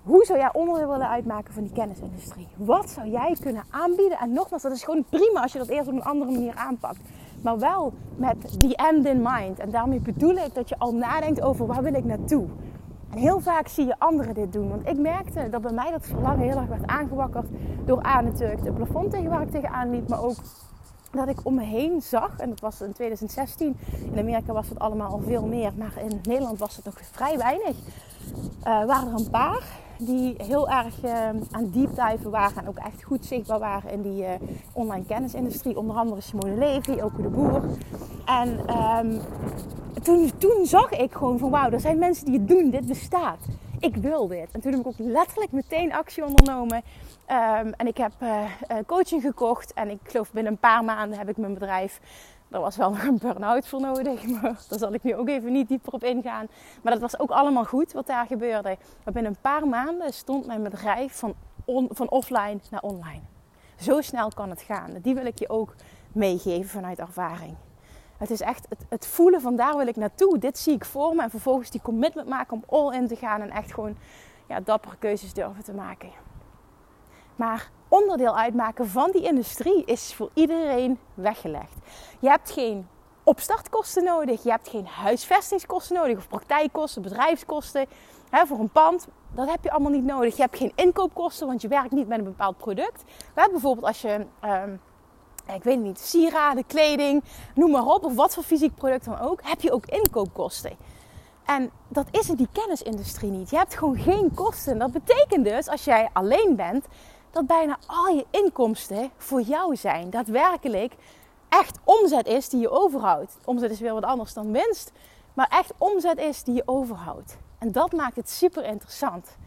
hoe 0.06 0.26
zou 0.26 0.40
jij 0.40 0.54
onderdeel 0.54 0.90
willen 0.90 1.10
uitmaken 1.10 1.54
van 1.54 1.64
die 1.64 1.72
kennisindustrie? 1.72 2.48
Wat 2.56 2.90
zou 2.90 3.10
jij 3.10 3.36
kunnen 3.40 3.64
aanbieden? 3.70 4.18
En 4.18 4.34
nogmaals, 4.34 4.62
dat 4.62 4.72
is 4.72 4.84
gewoon 4.84 5.06
prima 5.10 5.42
als 5.42 5.52
je 5.52 5.58
dat 5.58 5.68
eerst 5.68 5.88
op 5.88 5.94
een 5.94 6.04
andere 6.04 6.32
manier 6.32 6.56
aanpakt. 6.56 7.00
Maar 7.42 7.60
wel 7.60 7.94
met 8.16 8.60
the 8.60 8.76
end 8.76 9.06
in 9.06 9.22
mind. 9.22 9.60
En 9.60 9.72
daarmee 9.72 10.00
bedoel 10.00 10.36
ik 10.36 10.54
dat 10.54 10.70
je 10.70 10.78
al 10.78 10.94
nadenkt 10.94 11.42
over 11.42 11.68
waar 11.68 11.84
wil 11.84 11.94
ik 11.94 12.06
naartoe? 12.06 12.46
En 13.12 13.18
heel 13.18 13.40
vaak 13.40 13.68
zie 13.68 13.86
je 13.86 14.00
anderen 14.00 14.34
dit 14.34 14.54
doen. 14.54 14.70
Want 14.70 14.88
ik 14.88 14.98
merkte 14.98 15.50
dat 15.50 15.62
bij 15.62 15.72
mij 15.72 15.92
dat 15.92 16.06
verlangen 16.06 16.48
heel 16.48 16.58
erg 16.58 16.68
werd 16.68 16.88
aangewakkerd 16.88 17.48
door 17.86 18.02
aan 18.02 18.24
natuurlijk 18.24 18.64
de 18.64 18.72
plafond 18.72 19.12
tegen 19.12 19.30
waar 19.30 19.42
ik 19.42 19.52
tegenaan 19.52 19.92
liep, 19.92 20.10
maar 20.10 20.24
ook 20.24 20.36
dat 21.12 21.28
ik 21.28 21.40
om 21.44 21.56
me 21.56 21.64
heen 21.64 22.02
zag, 22.02 22.38
en 22.38 22.50
dat 22.50 22.60
was 22.60 22.82
in 22.82 22.94
2016, 22.94 23.78
in 24.12 24.20
Amerika 24.20 24.54
was 24.54 24.70
het 24.70 24.80
allemaal 24.80 25.12
al 25.12 25.22
veel 25.26 25.46
meer, 25.46 25.72
maar 25.78 25.94
in 25.98 26.20
Nederland 26.24 26.60
was 26.60 26.76
het 26.76 26.86
nog 26.86 26.96
vrij 27.12 27.38
weinig. 27.38 27.76
Uh, 28.60 28.86
waren 28.86 29.08
er 29.08 29.20
een 29.20 29.30
paar 29.30 29.84
die 29.98 30.36
heel 30.38 30.70
erg 30.70 31.04
uh, 31.04 31.12
aan 31.52 31.70
deep 31.72 32.20
waren 32.24 32.62
en 32.62 32.68
ook 32.68 32.78
echt 32.78 33.04
goed 33.04 33.25
zichtbaar 33.25 33.60
waren 33.60 33.92
in 33.92 34.02
die 34.02 34.22
uh, 34.22 34.30
online 34.74 35.06
kennisindustrie. 35.06 35.78
Onder 35.78 35.96
andere 35.96 36.22
Simone 36.22 36.56
Levy, 36.56 37.02
ook 37.02 37.18
de 37.18 37.30
Boer. 37.30 37.62
En 38.25 38.60
um, 39.06 39.22
toen, 40.04 40.32
toen 40.38 40.66
zag 40.66 40.92
ik 40.92 41.14
gewoon 41.14 41.40
van 41.40 41.50
wauw, 41.50 41.70
er 41.70 41.80
zijn 41.80 41.98
mensen 41.98 42.25
die 42.25 42.40
het 42.40 42.48
doen, 42.48 42.70
dit 42.70 42.88
bestaat. 42.88 43.40
Ik 43.79 43.96
wil 43.96 44.27
dit. 44.27 44.51
En 44.51 44.62
toen 44.62 44.72
heb 44.72 44.79
ik 44.79 44.88
ook 44.88 44.98
letterlijk 44.98 45.51
meteen 45.51 45.94
actie 45.94 46.25
ondernomen. 46.25 46.77
Um, 46.77 47.74
en 47.74 47.88
ik 47.88 47.98
heb 47.98 48.12
uh, 48.22 48.44
coaching 48.86 49.22
gekocht. 49.22 49.74
En 49.74 49.89
ik 49.89 50.00
geloof 50.03 50.32
binnen 50.32 50.51
een 50.51 50.60
paar 50.60 50.84
maanden 50.84 51.17
heb 51.17 51.29
ik 51.29 51.38
mijn 51.38 51.53
bedrijf. 51.53 52.00
Er 52.50 52.60
was 52.60 52.77
wel 52.77 52.89
nog 52.89 53.03
een 53.08 53.17
burn-out 53.17 53.67
voor 53.67 53.82
nodig. 53.82 54.25
Maar 54.41 54.41
daar 54.70 54.79
zal 54.79 54.94
ik 54.94 55.03
nu 55.03 55.15
ook 55.15 55.27
even 55.27 55.51
niet 55.51 55.67
dieper 55.67 55.94
op 55.94 56.03
ingaan. 56.03 56.48
Maar 56.82 56.91
dat 56.91 57.01
was 57.01 57.20
ook 57.20 57.32
allemaal 57.32 57.65
goed 57.65 57.91
wat 57.91 58.08
daar 58.08 58.25
gebeurde. 58.25 58.77
Maar 59.03 59.13
binnen 59.13 59.32
een 59.32 59.41
paar 59.41 59.67
maanden 59.67 60.13
stond 60.13 60.46
mijn 60.46 60.63
bedrijf 60.63 61.13
van, 61.13 61.34
van 61.89 62.10
offline 62.10 62.60
naar 62.70 62.82
online. 62.82 63.22
Zo 63.79 64.01
snel 64.01 64.29
kan 64.29 64.50
het 64.50 64.62
gaan. 64.62 64.91
Die 65.01 65.15
wil 65.15 65.25
ik 65.25 65.39
je 65.39 65.50
ook 65.50 65.75
meegeven 66.12 66.70
vanuit 66.70 67.00
ervaring. 67.00 67.55
Het 68.17 68.29
is 68.29 68.41
echt 68.41 68.65
het, 68.69 68.86
het, 68.89 69.07
voelen 69.07 69.41
van 69.41 69.55
daar 69.55 69.77
wil 69.77 69.88
ik 69.88 69.95
naartoe. 69.95 70.38
Dit 70.38 70.57
zie 70.57 70.74
ik 70.74 70.86
voor 70.86 71.15
me. 71.15 71.22
En 71.22 71.29
vervolgens 71.29 71.69
die 71.69 71.81
commitment 71.81 72.27
maken 72.27 72.53
om 72.53 72.63
all 72.67 72.95
in 72.95 73.07
te 73.07 73.15
gaan. 73.15 73.41
En 73.41 73.50
echt 73.50 73.74
gewoon 73.74 73.98
ja, 74.48 74.60
dappere 74.60 74.95
keuzes 74.98 75.34
durven 75.34 75.63
te 75.63 75.74
maken. 75.74 76.10
Maar 77.36 77.69
onderdeel 77.88 78.38
uitmaken 78.38 78.88
van 78.88 79.12
die 79.12 79.24
industrie 79.24 79.86
is 79.86 80.13
voor 80.13 80.29
iedereen 80.34 81.00
weggelegd. 81.13 81.74
Je 82.19 82.29
hebt 82.29 82.51
geen 82.51 82.88
opstartkosten 83.24 84.03
nodig. 84.03 84.43
Je 84.43 84.50
hebt 84.50 84.69
geen 84.69 84.88
huisvestingskosten 84.88 85.95
nodig. 85.95 86.17
Of 86.17 86.27
praktijkkosten, 86.27 87.01
bedrijfskosten. 87.01 87.86
Hè, 88.29 88.45
voor 88.45 88.60
een 88.60 88.72
pand. 88.72 89.07
Dat 89.31 89.50
heb 89.50 89.63
je 89.63 89.72
allemaal 89.72 89.91
niet 89.91 90.05
nodig. 90.05 90.36
Je 90.36 90.41
hebt 90.41 90.57
geen 90.57 90.72
inkoopkosten, 90.75 91.48
want 91.48 91.62
je 91.62 91.67
werkt 91.67 91.91
niet 91.91 92.07
met 92.07 92.17
een 92.17 92.24
bepaald 92.24 92.57
product. 92.57 93.03
We 93.34 93.48
bijvoorbeeld 93.51 93.86
als 93.86 94.01
je... 94.01 94.25
Um, 94.45 94.81
ik 95.54 95.64
weet 95.64 95.80
niet, 95.80 96.00
sieraden, 96.00 96.66
kleding, 96.66 97.24
noem 97.56 97.72
maar 97.72 97.86
op, 97.86 98.04
of 98.04 98.16
wat 98.16 98.34
voor 98.34 98.44
fysiek 98.44 98.75
product 98.75 99.06
dan 99.06 99.20
ook, 99.20 99.40
heb 99.44 99.62
je 99.62 99.72
ook 99.72 99.86
inkoopkosten. 99.86 100.78
En 101.46 101.72
dat 101.88 102.08
is 102.12 102.30
in 102.30 102.36
die 102.36 102.48
kennisindustrie 102.52 103.32
niet. 103.32 103.50
Je 103.50 103.58
hebt 103.58 103.75
gewoon 103.75 103.98
geen 103.98 104.34
kosten. 104.34 104.78
Dat 104.78 104.92
betekent 104.92 105.46
dus, 105.46 105.68
als 105.68 105.84
jij 105.84 106.10
alleen 106.14 106.56
bent, 106.56 106.86
dat 107.32 107.48
bijna 107.48 107.78
al 107.86 108.08
je 108.08 108.25
inkomsten 108.30 109.12
voor 109.18 109.42
jou 109.42 109.75
zijn. 109.75 110.10
Daadwerkelijk 110.10 110.94
echt 111.50 111.80
omzet 111.84 112.28
is 112.28 112.50
die 112.50 112.60
je 112.60 112.70
overhoudt. 112.70 113.38
Omzet 113.46 113.72
is 113.72 113.80
weer 113.80 113.94
wat 113.94 114.04
anders 114.04 114.34
dan 114.34 114.52
winst. 114.52 114.92
Maar 115.34 115.48
echt 115.50 115.74
omzet 115.78 116.18
is 116.18 116.44
die 116.44 116.56
je 116.56 116.64
overhoudt. 116.66 117.38
En 117.60 117.72
dat 117.72 117.92
maakt 117.92 118.16
het 118.16 118.30
super 118.30 118.66
interessant. 118.66 119.38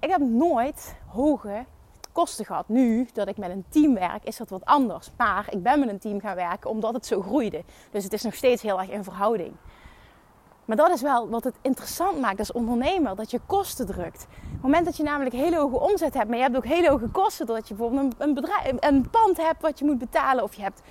Ik 0.00 0.10
heb 0.10 0.20
nooit 0.20 0.94
hoge 1.06 1.64
kosten 2.12 2.44
gehad. 2.44 2.68
Nu 2.68 3.08
dat 3.12 3.28
ik 3.28 3.36
met 3.36 3.50
een 3.50 3.64
team 3.68 3.94
werk, 3.94 4.24
is 4.24 4.36
dat 4.36 4.48
wat 4.48 4.64
anders. 4.64 5.10
Maar 5.16 5.46
ik 5.50 5.62
ben 5.62 5.80
met 5.80 5.88
een 5.88 5.98
team 5.98 6.20
gaan 6.20 6.34
werken 6.34 6.70
omdat 6.70 6.94
het 6.94 7.06
zo 7.06 7.22
groeide. 7.22 7.64
Dus 7.90 8.04
het 8.04 8.12
is 8.12 8.22
nog 8.22 8.34
steeds 8.34 8.62
heel 8.62 8.80
erg 8.80 8.90
in 8.90 9.04
verhouding. 9.04 9.52
Maar 10.64 10.76
dat 10.76 10.90
is 10.90 11.02
wel 11.02 11.28
wat 11.28 11.44
het 11.44 11.54
interessant 11.60 12.20
maakt 12.20 12.38
als 12.38 12.52
ondernemer, 12.52 13.16
dat 13.16 13.30
je 13.30 13.40
kosten 13.46 13.86
drukt. 13.86 14.26
Op 14.44 14.52
het 14.52 14.62
moment 14.62 14.84
dat 14.84 14.96
je 14.96 15.02
namelijk 15.02 15.34
hele 15.34 15.56
hoge 15.56 15.80
omzet 15.80 16.14
hebt, 16.14 16.28
maar 16.28 16.36
je 16.36 16.42
hebt 16.42 16.56
ook 16.56 16.66
hele 16.66 16.88
hoge 16.88 17.08
kosten, 17.08 17.46
doordat 17.46 17.68
je 17.68 17.74
bijvoorbeeld 17.74 18.14
een, 18.18 18.34
bedrijf, 18.34 18.72
een 18.80 19.10
pand 19.10 19.36
hebt 19.36 19.62
wat 19.62 19.78
je 19.78 19.84
moet 19.84 19.98
betalen, 19.98 20.44
of 20.44 20.54
je 20.54 20.62
hebt 20.62 20.82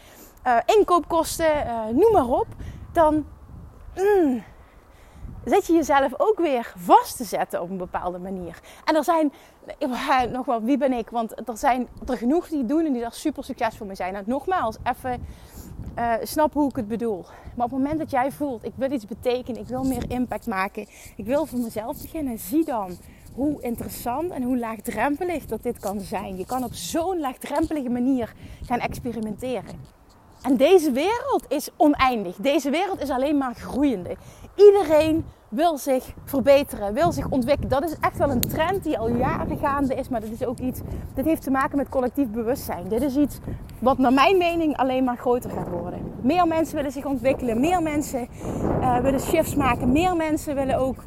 uh, 0.47 0.57
inkoopkosten, 0.65 1.65
uh, 1.65 1.85
noem 1.85 2.11
maar 2.11 2.27
op, 2.27 2.47
dan 2.91 3.25
mm, 3.95 4.43
zet 5.45 5.67
je 5.67 5.73
jezelf 5.73 6.11
ook 6.17 6.39
weer 6.39 6.73
vast 6.77 7.17
te 7.17 7.23
zetten 7.23 7.61
op 7.61 7.69
een 7.69 7.77
bepaalde 7.77 8.19
manier. 8.19 8.59
En 8.85 8.95
er 8.95 9.03
zijn, 9.03 9.33
nog 10.31 10.45
wel, 10.45 10.61
wie 10.61 10.77
ben 10.77 10.93
ik? 10.93 11.09
Want 11.09 11.49
er 11.49 11.57
zijn 11.57 11.87
er 12.07 12.17
genoeg 12.17 12.47
die 12.47 12.65
doen 12.65 12.85
en 12.85 12.91
die 12.91 13.01
daar 13.01 13.13
super 13.13 13.43
succesvol 13.43 13.85
mee 13.85 13.95
zijn. 13.95 14.15
En 14.15 14.23
nogmaals, 14.25 14.77
even 14.83 15.25
uh, 15.97 16.13
snap 16.23 16.53
hoe 16.53 16.69
ik 16.69 16.75
het 16.75 16.87
bedoel. 16.87 17.25
Maar 17.55 17.65
op 17.65 17.71
het 17.71 17.81
moment 17.81 17.99
dat 17.99 18.11
jij 18.11 18.31
voelt, 18.31 18.65
ik 18.65 18.73
wil 18.75 18.91
iets 18.91 19.05
betekenen, 19.05 19.61
ik 19.61 19.67
wil 19.67 19.83
meer 19.83 20.03
impact 20.07 20.47
maken, 20.47 20.87
ik 21.15 21.25
wil 21.25 21.45
voor 21.45 21.59
mezelf 21.59 22.01
beginnen, 22.01 22.39
zie 22.39 22.65
dan 22.65 22.97
hoe 23.33 23.61
interessant 23.61 24.31
en 24.31 24.43
hoe 24.43 24.57
laagdrempelig 24.57 25.45
dat 25.45 25.63
dit 25.63 25.79
kan 25.79 25.99
zijn. 25.99 26.37
Je 26.37 26.45
kan 26.45 26.63
op 26.63 26.73
zo'n 26.73 27.19
laagdrempelige 27.19 27.89
manier 27.89 28.33
gaan 28.65 28.79
experimenteren. 28.79 29.99
En 30.41 30.57
deze 30.57 30.91
wereld 30.91 31.45
is 31.47 31.69
oneindig. 31.77 32.35
Deze 32.35 32.69
wereld 32.69 33.01
is 33.01 33.09
alleen 33.09 33.37
maar 33.37 33.55
groeiende. 33.55 34.15
Iedereen 34.55 35.25
wil 35.51 35.77
zich 35.77 36.13
verbeteren, 36.25 36.93
wil 36.93 37.11
zich 37.11 37.29
ontwikkelen. 37.29 37.69
Dat 37.69 37.83
is 37.83 37.95
echt 37.99 38.17
wel 38.17 38.29
een 38.29 38.41
trend 38.41 38.83
die 38.83 38.97
al 38.97 39.09
jaren 39.09 39.57
gaande 39.57 39.95
is, 39.95 40.09
maar 40.09 40.21
dat 40.21 40.29
is 40.29 40.45
ook 40.45 40.59
iets, 40.59 40.79
dit 41.13 41.25
heeft 41.25 41.43
te 41.43 41.51
maken 41.51 41.77
met 41.77 41.89
collectief 41.89 42.27
bewustzijn. 42.27 42.87
Dit 42.87 43.01
is 43.01 43.15
iets 43.15 43.39
wat 43.79 43.97
naar 43.97 44.13
mijn 44.13 44.37
mening 44.37 44.77
alleen 44.77 45.03
maar 45.03 45.17
groter 45.17 45.49
gaat 45.49 45.69
worden. 45.69 46.13
Meer 46.21 46.47
mensen 46.47 46.75
willen 46.75 46.91
zich 46.91 47.05
ontwikkelen, 47.05 47.59
meer 47.59 47.81
mensen 47.81 48.27
uh, 48.79 48.97
willen 48.97 49.19
shifts 49.19 49.55
maken, 49.55 49.91
meer 49.91 50.15
mensen 50.15 50.55
willen 50.55 50.77
ook 50.77 51.03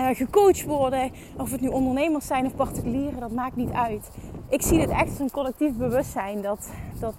uh, 0.00 0.06
gecoacht 0.12 0.64
worden. 0.64 1.10
Of 1.38 1.50
het 1.50 1.60
nu 1.60 1.68
ondernemers 1.68 2.26
zijn 2.26 2.46
of 2.46 2.54
particulieren, 2.54 3.20
dat 3.20 3.30
maakt 3.30 3.56
niet 3.56 3.72
uit. 3.72 4.10
Ik 4.48 4.62
zie 4.62 4.78
dit 4.78 4.90
echt 4.90 5.08
als 5.08 5.18
een 5.18 5.30
collectief 5.30 5.76
bewustzijn 5.76 6.42
dat, 6.42 6.70
dat 7.00 7.14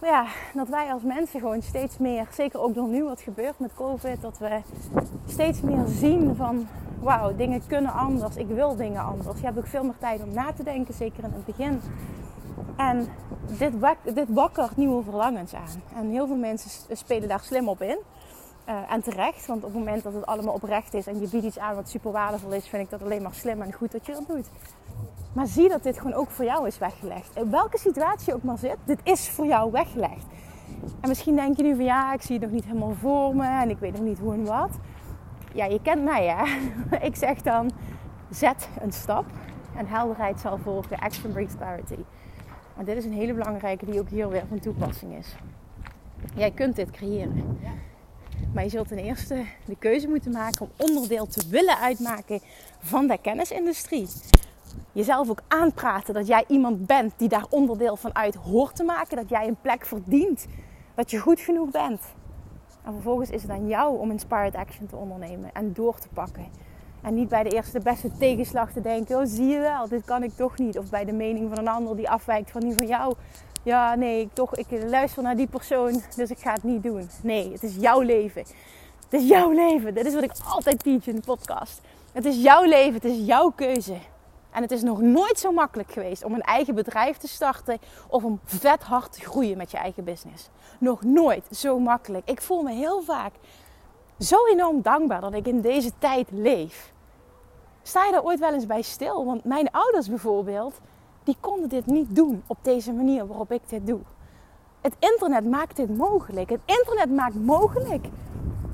ja, 0.00 0.26
dat 0.54 0.68
wij 0.68 0.92
als 0.92 1.02
mensen 1.02 1.40
gewoon 1.40 1.62
steeds 1.62 1.98
meer, 1.98 2.26
zeker 2.32 2.60
ook 2.60 2.74
door 2.74 2.88
nu 2.88 3.04
wat 3.04 3.20
gebeurt 3.20 3.58
met 3.58 3.74
COVID, 3.74 4.20
dat 4.20 4.38
we 4.38 4.60
steeds 5.26 5.60
meer 5.60 5.86
zien 5.86 6.36
van 6.36 6.66
wauw, 7.00 7.36
dingen 7.36 7.66
kunnen 7.66 7.92
anders. 7.92 8.36
Ik 8.36 8.48
wil 8.48 8.76
dingen 8.76 9.02
anders. 9.02 9.38
Je 9.38 9.44
hebt 9.46 9.58
ook 9.58 9.66
veel 9.66 9.84
meer 9.84 9.98
tijd 9.98 10.22
om 10.22 10.32
na 10.32 10.52
te 10.52 10.62
denken, 10.62 10.94
zeker 10.94 11.24
in 11.24 11.32
het 11.32 11.44
begin. 11.44 11.80
En 12.76 13.08
dit, 13.58 13.78
wak, 13.78 13.96
dit 14.14 14.28
wakkert 14.28 14.76
nieuwe 14.76 15.02
verlangens 15.02 15.54
aan. 15.54 15.82
En 15.96 16.10
heel 16.10 16.26
veel 16.26 16.36
mensen 16.36 16.96
spelen 16.96 17.28
daar 17.28 17.40
slim 17.40 17.68
op 17.68 17.82
in. 17.82 17.98
Uh, 18.68 18.92
en 18.92 19.02
terecht, 19.02 19.46
want 19.46 19.64
op 19.64 19.72
het 19.72 19.78
moment 19.78 20.02
dat 20.02 20.14
het 20.14 20.26
allemaal 20.26 20.54
oprecht 20.54 20.94
is 20.94 21.06
en 21.06 21.20
je 21.20 21.28
biedt 21.28 21.44
iets 21.44 21.58
aan 21.58 21.74
wat 21.74 21.88
super 21.88 22.12
waardevol 22.12 22.52
is, 22.52 22.68
vind 22.68 22.82
ik 22.82 22.90
dat 22.90 23.02
alleen 23.02 23.22
maar 23.22 23.34
slim 23.34 23.62
en 23.62 23.72
goed 23.72 23.92
dat 23.92 24.06
je 24.06 24.12
dat 24.12 24.26
doet. 24.26 24.46
Maar 25.38 25.46
zie 25.46 25.68
dat 25.68 25.82
dit 25.82 25.98
gewoon 25.98 26.12
ook 26.12 26.30
voor 26.30 26.44
jou 26.44 26.66
is 26.66 26.78
weggelegd. 26.78 27.36
In 27.36 27.50
welke 27.50 27.78
situatie 27.78 28.26
je 28.26 28.34
ook 28.34 28.42
maar 28.42 28.58
zit, 28.58 28.76
dit 28.84 29.00
is 29.02 29.28
voor 29.28 29.46
jou 29.46 29.70
weggelegd. 29.70 30.26
En 31.00 31.08
misschien 31.08 31.36
denk 31.36 31.56
je 31.56 31.62
nu 31.62 31.74
van 31.74 31.84
ja, 31.84 32.12
ik 32.12 32.22
zie 32.22 32.34
het 32.34 32.44
nog 32.44 32.52
niet 32.52 32.64
helemaal 32.64 32.94
voor 32.94 33.36
me 33.36 33.46
en 33.46 33.70
ik 33.70 33.78
weet 33.78 33.92
nog 33.92 34.02
niet 34.02 34.18
hoe 34.18 34.32
en 34.32 34.44
wat. 34.44 34.70
Ja, 35.54 35.64
je 35.64 35.82
kent 35.82 36.04
mij 36.04 36.26
hè. 36.26 36.44
ik 37.08 37.16
zeg 37.16 37.42
dan, 37.42 37.70
zet 38.30 38.68
een 38.80 38.92
stap 38.92 39.24
en 39.76 39.86
helderheid 39.86 40.40
zal 40.40 40.58
volgen. 40.58 40.98
Action 40.98 41.32
brings 41.32 41.56
clarity. 41.56 42.02
Maar 42.76 42.84
dit 42.84 42.96
is 42.96 43.04
een 43.04 43.12
hele 43.12 43.34
belangrijke 43.34 43.86
die 43.86 44.00
ook 44.00 44.08
hier 44.08 44.28
weer 44.28 44.44
van 44.48 44.58
toepassing 44.58 45.16
is. 45.16 45.34
Jij 46.34 46.50
kunt 46.50 46.76
dit 46.76 46.90
creëren. 46.90 47.58
Maar 48.52 48.64
je 48.64 48.70
zult 48.70 48.88
ten 48.88 48.98
eerste 48.98 49.44
de 49.64 49.76
keuze 49.78 50.08
moeten 50.08 50.32
maken 50.32 50.68
om 50.76 50.86
onderdeel 50.86 51.26
te 51.26 51.48
willen 51.48 51.78
uitmaken 51.78 52.40
van 52.78 53.06
de 53.06 53.18
kennisindustrie 53.20 54.08
jezelf 54.92 55.30
ook 55.30 55.40
aanpraten 55.48 56.14
dat 56.14 56.26
jij 56.26 56.44
iemand 56.48 56.86
bent 56.86 57.12
die 57.16 57.28
daar 57.28 57.46
onderdeel 57.50 57.96
van 57.96 58.14
uit 58.14 58.34
hoort 58.34 58.76
te 58.76 58.84
maken. 58.84 59.16
Dat 59.16 59.28
jij 59.28 59.48
een 59.48 59.60
plek 59.60 59.86
verdient. 59.86 60.46
Dat 60.94 61.10
je 61.10 61.18
goed 61.18 61.40
genoeg 61.40 61.70
bent. 61.70 62.00
En 62.84 62.92
vervolgens 62.92 63.30
is 63.30 63.42
het 63.42 63.50
aan 63.50 63.68
jou 63.68 63.98
om 63.98 64.10
inspired 64.10 64.54
action 64.54 64.86
te 64.86 64.96
ondernemen 64.96 65.50
en 65.52 65.72
door 65.72 65.98
te 65.98 66.08
pakken. 66.14 66.46
En 67.02 67.14
niet 67.14 67.28
bij 67.28 67.42
de 67.42 67.50
eerste 67.50 67.80
beste 67.80 68.10
tegenslag 68.18 68.72
te 68.72 68.80
denken: 68.80 69.16
oh 69.18 69.22
zie 69.26 69.46
je 69.46 69.58
wel, 69.58 69.88
dit 69.88 70.04
kan 70.04 70.22
ik 70.22 70.32
toch 70.36 70.58
niet. 70.58 70.78
Of 70.78 70.90
bij 70.90 71.04
de 71.04 71.12
mening 71.12 71.48
van 71.48 71.58
een 71.58 71.68
ander 71.68 71.96
die 71.96 72.10
afwijkt 72.10 72.50
van 72.50 72.60
die 72.60 72.74
van 72.74 72.86
jou. 72.86 73.14
Ja, 73.62 73.94
nee, 73.94 74.20
ik, 74.20 74.28
toch, 74.32 74.54
ik 74.54 74.66
luister 74.86 75.22
naar 75.22 75.36
die 75.36 75.46
persoon, 75.46 76.02
dus 76.16 76.30
ik 76.30 76.38
ga 76.38 76.52
het 76.52 76.62
niet 76.62 76.82
doen. 76.82 77.08
Nee, 77.22 77.52
het 77.52 77.62
is 77.62 77.76
jouw 77.76 78.00
leven. 78.00 78.44
Het 79.04 79.20
is 79.20 79.28
jouw 79.28 79.50
leven. 79.50 79.94
Dit 79.94 80.06
is 80.06 80.14
wat 80.14 80.22
ik 80.22 80.32
altijd 80.48 80.82
teach 80.82 81.06
in 81.06 81.14
de 81.14 81.22
podcast. 81.24 81.80
Het 82.12 82.24
is 82.24 82.42
jouw 82.42 82.64
leven, 82.64 82.94
het 82.94 83.04
is 83.04 83.26
jouw 83.26 83.50
keuze. 83.50 83.96
En 84.50 84.62
het 84.62 84.70
is 84.70 84.82
nog 84.82 85.00
nooit 85.00 85.38
zo 85.38 85.52
makkelijk 85.52 85.92
geweest 85.92 86.24
om 86.24 86.34
een 86.34 86.42
eigen 86.42 86.74
bedrijf 86.74 87.16
te 87.16 87.28
starten 87.28 87.78
of 88.08 88.24
om 88.24 88.40
vet 88.44 88.82
hard 88.82 89.12
te 89.12 89.20
groeien 89.20 89.56
met 89.56 89.70
je 89.70 89.76
eigen 89.76 90.04
business. 90.04 90.48
Nog 90.78 91.02
nooit 91.02 91.44
zo 91.50 91.78
makkelijk. 91.78 92.28
Ik 92.28 92.42
voel 92.42 92.62
me 92.62 92.72
heel 92.72 93.02
vaak 93.02 93.32
zo 94.18 94.46
enorm 94.46 94.82
dankbaar 94.82 95.20
dat 95.20 95.34
ik 95.34 95.46
in 95.46 95.60
deze 95.60 95.92
tijd 95.98 96.28
leef. 96.30 96.92
Sta 97.82 98.04
je 98.04 98.12
daar 98.12 98.24
ooit 98.24 98.38
wel 98.38 98.52
eens 98.52 98.66
bij 98.66 98.82
stil? 98.82 99.24
Want 99.24 99.44
mijn 99.44 99.70
ouders 99.70 100.08
bijvoorbeeld, 100.08 100.80
die 101.24 101.36
konden 101.40 101.68
dit 101.68 101.86
niet 101.86 102.16
doen 102.16 102.42
op 102.46 102.58
deze 102.62 102.92
manier 102.92 103.26
waarop 103.26 103.52
ik 103.52 103.68
dit 103.68 103.86
doe. 103.86 104.00
Het 104.80 104.94
internet 104.98 105.50
maakt 105.50 105.76
dit 105.76 105.96
mogelijk. 105.96 106.50
Het 106.50 106.60
internet 106.64 107.10
maakt 107.10 107.34
mogelijk 107.34 108.06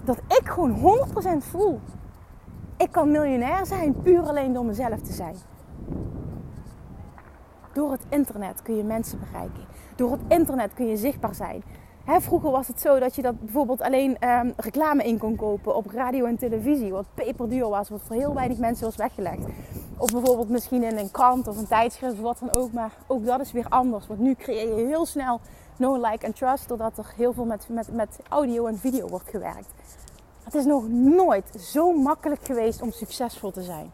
dat 0.04 0.18
ik 0.28 0.48
gewoon 0.48 0.98
100% 1.42 1.44
voel 1.50 1.80
Ik 2.76 2.90
kan 2.90 3.10
miljonair 3.10 3.66
zijn 3.66 4.02
puur 4.02 4.20
alleen 4.20 4.52
door 4.52 4.64
mezelf 4.64 5.00
te 5.00 5.12
zijn. 5.12 5.36
Door 7.74 7.90
het 7.90 8.02
internet 8.08 8.62
kun 8.62 8.76
je 8.76 8.82
mensen 8.82 9.18
bereiken. 9.18 9.64
Door 9.96 10.10
het 10.10 10.20
internet 10.28 10.74
kun 10.74 10.86
je 10.86 10.96
zichtbaar 10.96 11.34
zijn. 11.34 11.62
vroeger 12.06 12.50
was 12.50 12.68
het 12.68 12.80
zo 12.80 12.98
dat 12.98 13.14
je 13.14 13.22
dat 13.22 13.40
bijvoorbeeld 13.40 13.80
alleen 13.80 14.28
um, 14.28 14.52
reclame 14.56 15.04
in 15.04 15.18
kon 15.18 15.36
kopen 15.36 15.76
op 15.76 15.86
radio 15.86 16.24
en 16.24 16.36
televisie, 16.36 16.92
wat 16.92 17.06
peperduur 17.14 17.68
was, 17.68 17.88
wat 17.88 18.00
voor 18.06 18.16
heel 18.16 18.34
weinig 18.34 18.58
mensen 18.58 18.84
was 18.84 18.96
weggelegd. 18.96 19.44
Of 19.96 20.12
bijvoorbeeld 20.12 20.48
misschien 20.48 20.82
in 20.82 20.98
een 20.98 21.10
krant 21.10 21.48
of 21.48 21.58
een 21.58 21.66
tijdschrift 21.66 22.14
of 22.14 22.20
wat 22.20 22.38
dan 22.38 22.54
ook. 22.54 22.72
Maar 22.72 22.92
ook 23.06 23.26
dat 23.26 23.40
is 23.40 23.52
weer 23.52 23.68
anders. 23.68 24.06
Want 24.06 24.20
nu 24.20 24.34
creëer 24.34 24.78
je 24.78 24.86
heel 24.86 25.06
snel 25.06 25.40
no 25.76 25.94
like 25.94 26.26
and 26.26 26.36
trust, 26.36 26.68
doordat 26.68 26.98
er 26.98 27.12
heel 27.16 27.32
veel 27.32 27.44
met, 27.44 27.66
met, 27.68 27.92
met 27.92 28.18
audio 28.28 28.66
en 28.66 28.78
video 28.78 29.08
wordt 29.08 29.28
gewerkt. 29.28 29.68
Het 30.44 30.54
is 30.54 30.64
nog 30.64 30.88
nooit 30.88 31.44
zo 31.58 31.92
makkelijk 31.92 32.44
geweest 32.44 32.82
om 32.82 32.90
succesvol 32.90 33.50
te 33.50 33.62
zijn. 33.62 33.90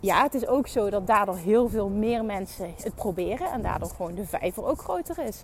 Ja, 0.00 0.22
het 0.22 0.34
is 0.34 0.46
ook 0.46 0.66
zo 0.66 0.90
dat 0.90 1.06
daardoor 1.06 1.36
heel 1.36 1.68
veel 1.68 1.88
meer 1.88 2.24
mensen 2.24 2.74
het 2.82 2.94
proberen 2.94 3.50
en 3.50 3.62
daardoor 3.62 3.88
gewoon 3.88 4.14
de 4.14 4.26
vijver 4.26 4.64
ook 4.64 4.80
groter 4.80 5.18
is. 5.18 5.42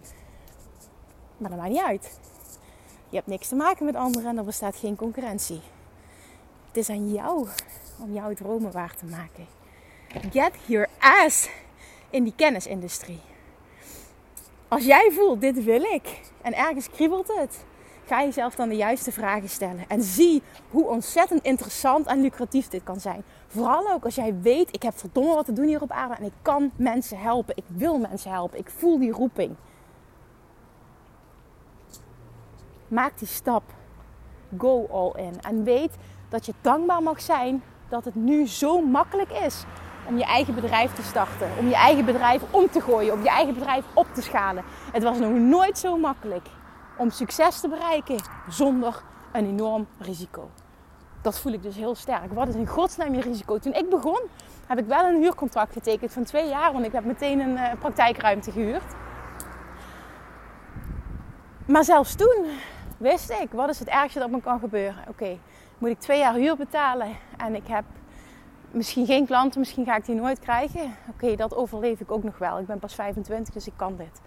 Maar 1.37 1.51
dat 1.51 1.59
maakt 1.59 1.71
niet 1.71 1.83
uit. 1.83 2.19
Je 3.09 3.17
hebt 3.17 3.29
niks 3.29 3.49
te 3.49 3.55
maken 3.55 3.85
met 3.85 3.95
anderen 3.95 4.31
en 4.31 4.39
er 4.39 4.45
bestaat 4.45 4.77
geen 4.77 4.97
concurrentie. 4.97 5.61
Het 6.67 6.77
is 6.77 6.91
aan 6.91 7.13
jou 7.13 7.49
om 7.99 8.13
jouw 8.13 8.35
dromen 8.35 8.73
waar 8.73 8.95
te 8.95 9.05
maken. 9.05 9.47
Get 10.33 10.53
your 10.67 10.89
ass 10.99 11.49
in 12.11 12.25
die 12.25 12.33
kennisindustrie. 12.37 13.21
Als 14.69 14.85
jij 14.85 15.11
voelt, 15.13 15.41
dit 15.41 15.65
wil 15.65 15.83
ik, 15.83 16.21
en 16.43 16.55
ergens 16.55 16.91
kriebelt 16.91 17.33
het, 17.37 17.65
ga 18.07 18.23
jezelf 18.23 18.55
dan 18.55 18.69
de 18.69 18.77
juiste 18.77 19.13
vragen 19.13 19.49
stellen. 19.49 19.85
En 19.89 20.03
zie 20.03 20.43
hoe 20.71 20.87
ontzettend 20.87 21.43
interessant 21.43 22.07
en 22.07 22.21
lucratief 22.21 22.69
dit 22.69 22.83
kan 22.83 23.01
zijn. 23.01 23.25
Vooral 23.51 23.93
ook 23.93 24.05
als 24.05 24.15
jij 24.15 24.41
weet, 24.41 24.75
ik 24.75 24.83
heb 24.83 24.99
verdomme 24.99 25.35
wat 25.35 25.45
te 25.45 25.53
doen 25.53 25.67
hier 25.67 25.83
op 25.83 25.91
aarde 25.91 26.15
en 26.15 26.25
ik 26.25 26.33
kan 26.43 26.71
mensen 26.77 27.19
helpen. 27.19 27.57
Ik 27.57 27.65
wil 27.67 27.99
mensen 27.99 28.31
helpen. 28.31 28.59
Ik 28.59 28.71
voel 28.71 28.99
die 28.99 29.13
roeping. 29.13 29.55
Maak 32.89 33.19
die 33.19 33.29
stap. 33.29 33.63
Go 34.59 34.87
all 34.87 35.25
in. 35.25 35.41
En 35.41 35.65
weet 35.65 35.97
dat 36.29 36.47
je 36.47 36.53
dankbaar 36.61 37.03
mag 37.03 37.21
zijn 37.21 37.63
dat 37.89 38.05
het 38.05 38.15
nu 38.15 38.47
zo 38.47 38.81
makkelijk 38.81 39.31
is 39.31 39.65
om 40.09 40.17
je 40.17 40.25
eigen 40.25 40.55
bedrijf 40.55 40.93
te 40.93 41.03
starten. 41.03 41.51
Om 41.59 41.69
je 41.69 41.75
eigen 41.75 42.05
bedrijf 42.05 42.43
om 42.51 42.71
te 42.71 42.81
gooien. 42.81 43.13
Om 43.13 43.23
je 43.23 43.29
eigen 43.29 43.55
bedrijf 43.55 43.85
op 43.95 44.07
te 44.15 44.23
schalen. 44.23 44.65
Het 44.93 45.03
was 45.03 45.19
nog 45.19 45.33
nooit 45.33 45.79
zo 45.79 45.99
makkelijk 45.99 46.47
om 46.97 47.11
succes 47.11 47.61
te 47.61 47.69
bereiken 47.69 48.17
zonder 48.49 49.03
een 49.33 49.47
enorm 49.47 49.87
risico. 49.99 50.51
Dat 51.23 51.39
voel 51.39 51.53
ik 51.53 51.63
dus 51.63 51.77
heel 51.77 51.95
sterk. 51.95 52.33
Wat 52.33 52.49
is 52.49 52.55
in 52.55 52.67
godsnaam 52.67 53.15
je 53.15 53.21
risico? 53.21 53.59
Toen 53.59 53.73
ik 53.73 53.91
begon, 53.91 54.21
heb 54.67 54.79
ik 54.79 54.87
wel 54.87 55.05
een 55.05 55.21
huurcontract 55.21 55.73
getekend 55.73 56.13
van 56.13 56.25
twee 56.25 56.49
jaar. 56.49 56.73
Want 56.73 56.85
ik 56.85 56.93
heb 56.93 57.05
meteen 57.05 57.41
een 57.41 57.53
uh, 57.53 57.73
praktijkruimte 57.79 58.51
gehuurd. 58.51 58.95
Maar 61.67 61.85
zelfs 61.85 62.15
toen 62.15 62.47
wist 62.97 63.31
ik, 63.31 63.51
wat 63.53 63.69
is 63.69 63.79
het 63.79 63.89
ergste 63.89 64.19
dat 64.19 64.31
me 64.31 64.41
kan 64.41 64.59
gebeuren? 64.59 65.05
Oké, 65.09 65.39
moet 65.79 65.91
ik 65.91 65.99
twee 65.99 66.19
jaar 66.19 66.35
huur 66.35 66.57
betalen 66.57 67.17
en 67.37 67.55
ik 67.55 67.67
heb 67.67 67.85
misschien 68.71 69.07
geen 69.07 69.27
klanten, 69.27 69.61
misschien 69.61 69.85
ga 69.85 69.97
ik 69.97 70.05
die 70.05 70.15
nooit 70.15 70.39
krijgen. 70.39 70.95
Oké, 71.09 71.37
dat 71.37 71.57
overleef 71.57 72.01
ik 72.01 72.11
ook 72.11 72.23
nog 72.23 72.39
wel. 72.39 72.59
Ik 72.59 72.67
ben 72.67 72.79
pas 72.79 72.95
25, 72.95 73.55
dus 73.55 73.67
ik 73.67 73.73
kan 73.77 73.97
dit. 73.97 74.21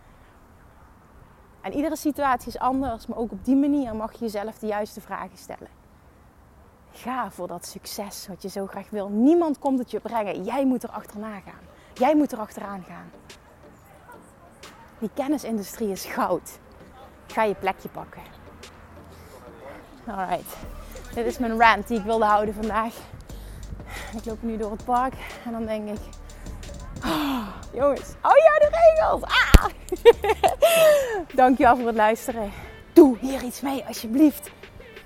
En 1.62 1.74
iedere 1.74 1.95
situatie 1.95 2.48
is 2.48 2.60
anders, 2.60 3.07
maar 3.07 3.18
ook 3.18 3.31
op 3.31 3.46
die 3.46 3.55
manier 3.55 3.96
mag 3.96 4.11
je 4.11 4.20
jezelf 4.20 4.59
de 4.59 4.68
juiste 4.68 5.01
vragen 5.01 5.37
stellen. 5.37 5.80
Ga 6.91 7.31
voor 7.31 7.47
dat 7.47 7.65
succes 7.65 8.27
wat 8.27 8.41
je 8.41 8.49
zo 8.49 8.67
graag 8.67 8.89
wil. 8.89 9.09
Niemand 9.09 9.59
komt 9.59 9.79
het 9.79 9.91
je 9.91 9.99
brengen. 9.99 10.43
Jij 10.43 10.65
moet 10.65 10.83
er 10.83 10.89
achterna 10.89 11.39
gaan. 11.39 11.69
Jij 11.93 12.15
moet 12.15 12.31
er 12.31 12.39
achteraan 12.39 12.83
gaan. 12.87 13.11
Die 14.99 15.09
kennisindustrie 15.13 15.91
is 15.91 16.05
goud. 16.05 16.59
Ga 17.27 17.43
je 17.43 17.55
plekje 17.55 17.89
pakken. 17.89 18.21
Alright. 20.07 20.57
Dit 21.13 21.25
is 21.25 21.37
mijn 21.37 21.59
rant 21.59 21.87
die 21.87 21.97
ik 21.97 22.03
wilde 22.03 22.25
houden 22.25 22.53
vandaag. 22.53 22.93
Ik 24.15 24.25
loop 24.25 24.41
nu 24.41 24.57
door 24.57 24.71
het 24.71 24.85
park 24.85 25.13
en 25.45 25.51
dan 25.51 25.65
denk 25.65 25.89
ik... 25.89 25.99
Oh, 27.05 27.47
jongens, 27.73 28.09
oh 28.21 28.37
ja, 28.37 28.59
de 28.59 28.69
regels! 28.71 29.21
Ah! 29.21 29.65
Dankjewel 31.35 31.75
voor 31.75 31.87
het 31.87 31.95
luisteren. 31.95 32.51
Doe 32.93 33.17
hier 33.19 33.43
iets 33.43 33.61
mee, 33.61 33.85
alsjeblieft. 33.87 34.51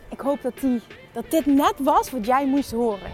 Ik 0.09 0.19
hoop 0.19 0.41
dat, 0.41 0.59
die, 0.59 0.81
dat 1.15 1.31
dit 1.31 1.45
net 1.45 1.73
was 1.77 2.11
wat 2.11 2.25
jij 2.25 2.47
moest 2.47 2.71
horen. 2.71 3.13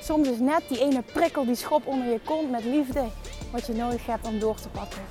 Soms 0.00 0.28
is 0.28 0.38
net 0.38 0.62
die 0.68 0.80
ene 0.80 1.02
prikkel, 1.02 1.44
die 1.44 1.54
schop 1.54 1.86
onder 1.86 2.06
je 2.06 2.20
kont 2.24 2.50
met 2.50 2.64
liefde, 2.64 3.04
wat 3.50 3.66
je 3.66 3.72
nodig 3.72 4.06
hebt 4.06 4.26
om 4.26 4.38
door 4.38 4.54
te 4.54 4.68
pakken. 4.68 5.02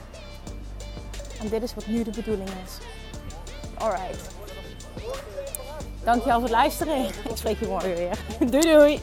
En 1.42 1.50
dit 1.50 1.64
is 1.64 1.74
wat 1.74 1.88
nu 1.88 2.04
de 2.04 2.12
bedoeling 2.12 2.50
is. 2.50 2.78
Alright. 3.78 4.34
Dankjewel 6.04 6.40
voor 6.40 6.50
het 6.50 6.58
luisteren. 6.58 7.06
Ik 7.06 7.14
spreek 7.34 7.60
je 7.60 7.68
morgen 7.68 7.96
weer. 7.96 8.18
Doei 8.52 8.74
doei! 8.74 9.02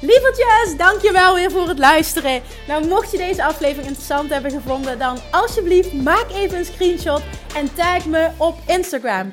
Lievertjes, 0.00 0.76
dankjewel 0.76 1.34
weer 1.34 1.50
voor 1.50 1.68
het 1.68 1.78
luisteren. 1.78 2.42
Nou, 2.68 2.86
mocht 2.86 3.10
je 3.10 3.16
deze 3.16 3.44
aflevering 3.44 3.86
interessant 3.86 4.30
hebben 4.30 4.50
gevonden, 4.50 4.98
dan 4.98 5.18
alsjeblieft 5.30 5.92
maak 5.92 6.30
even 6.30 6.58
een 6.58 6.64
screenshot 6.64 7.22
en 7.54 7.74
tag 7.74 8.06
me 8.06 8.30
op 8.36 8.56
Instagram. 8.66 9.32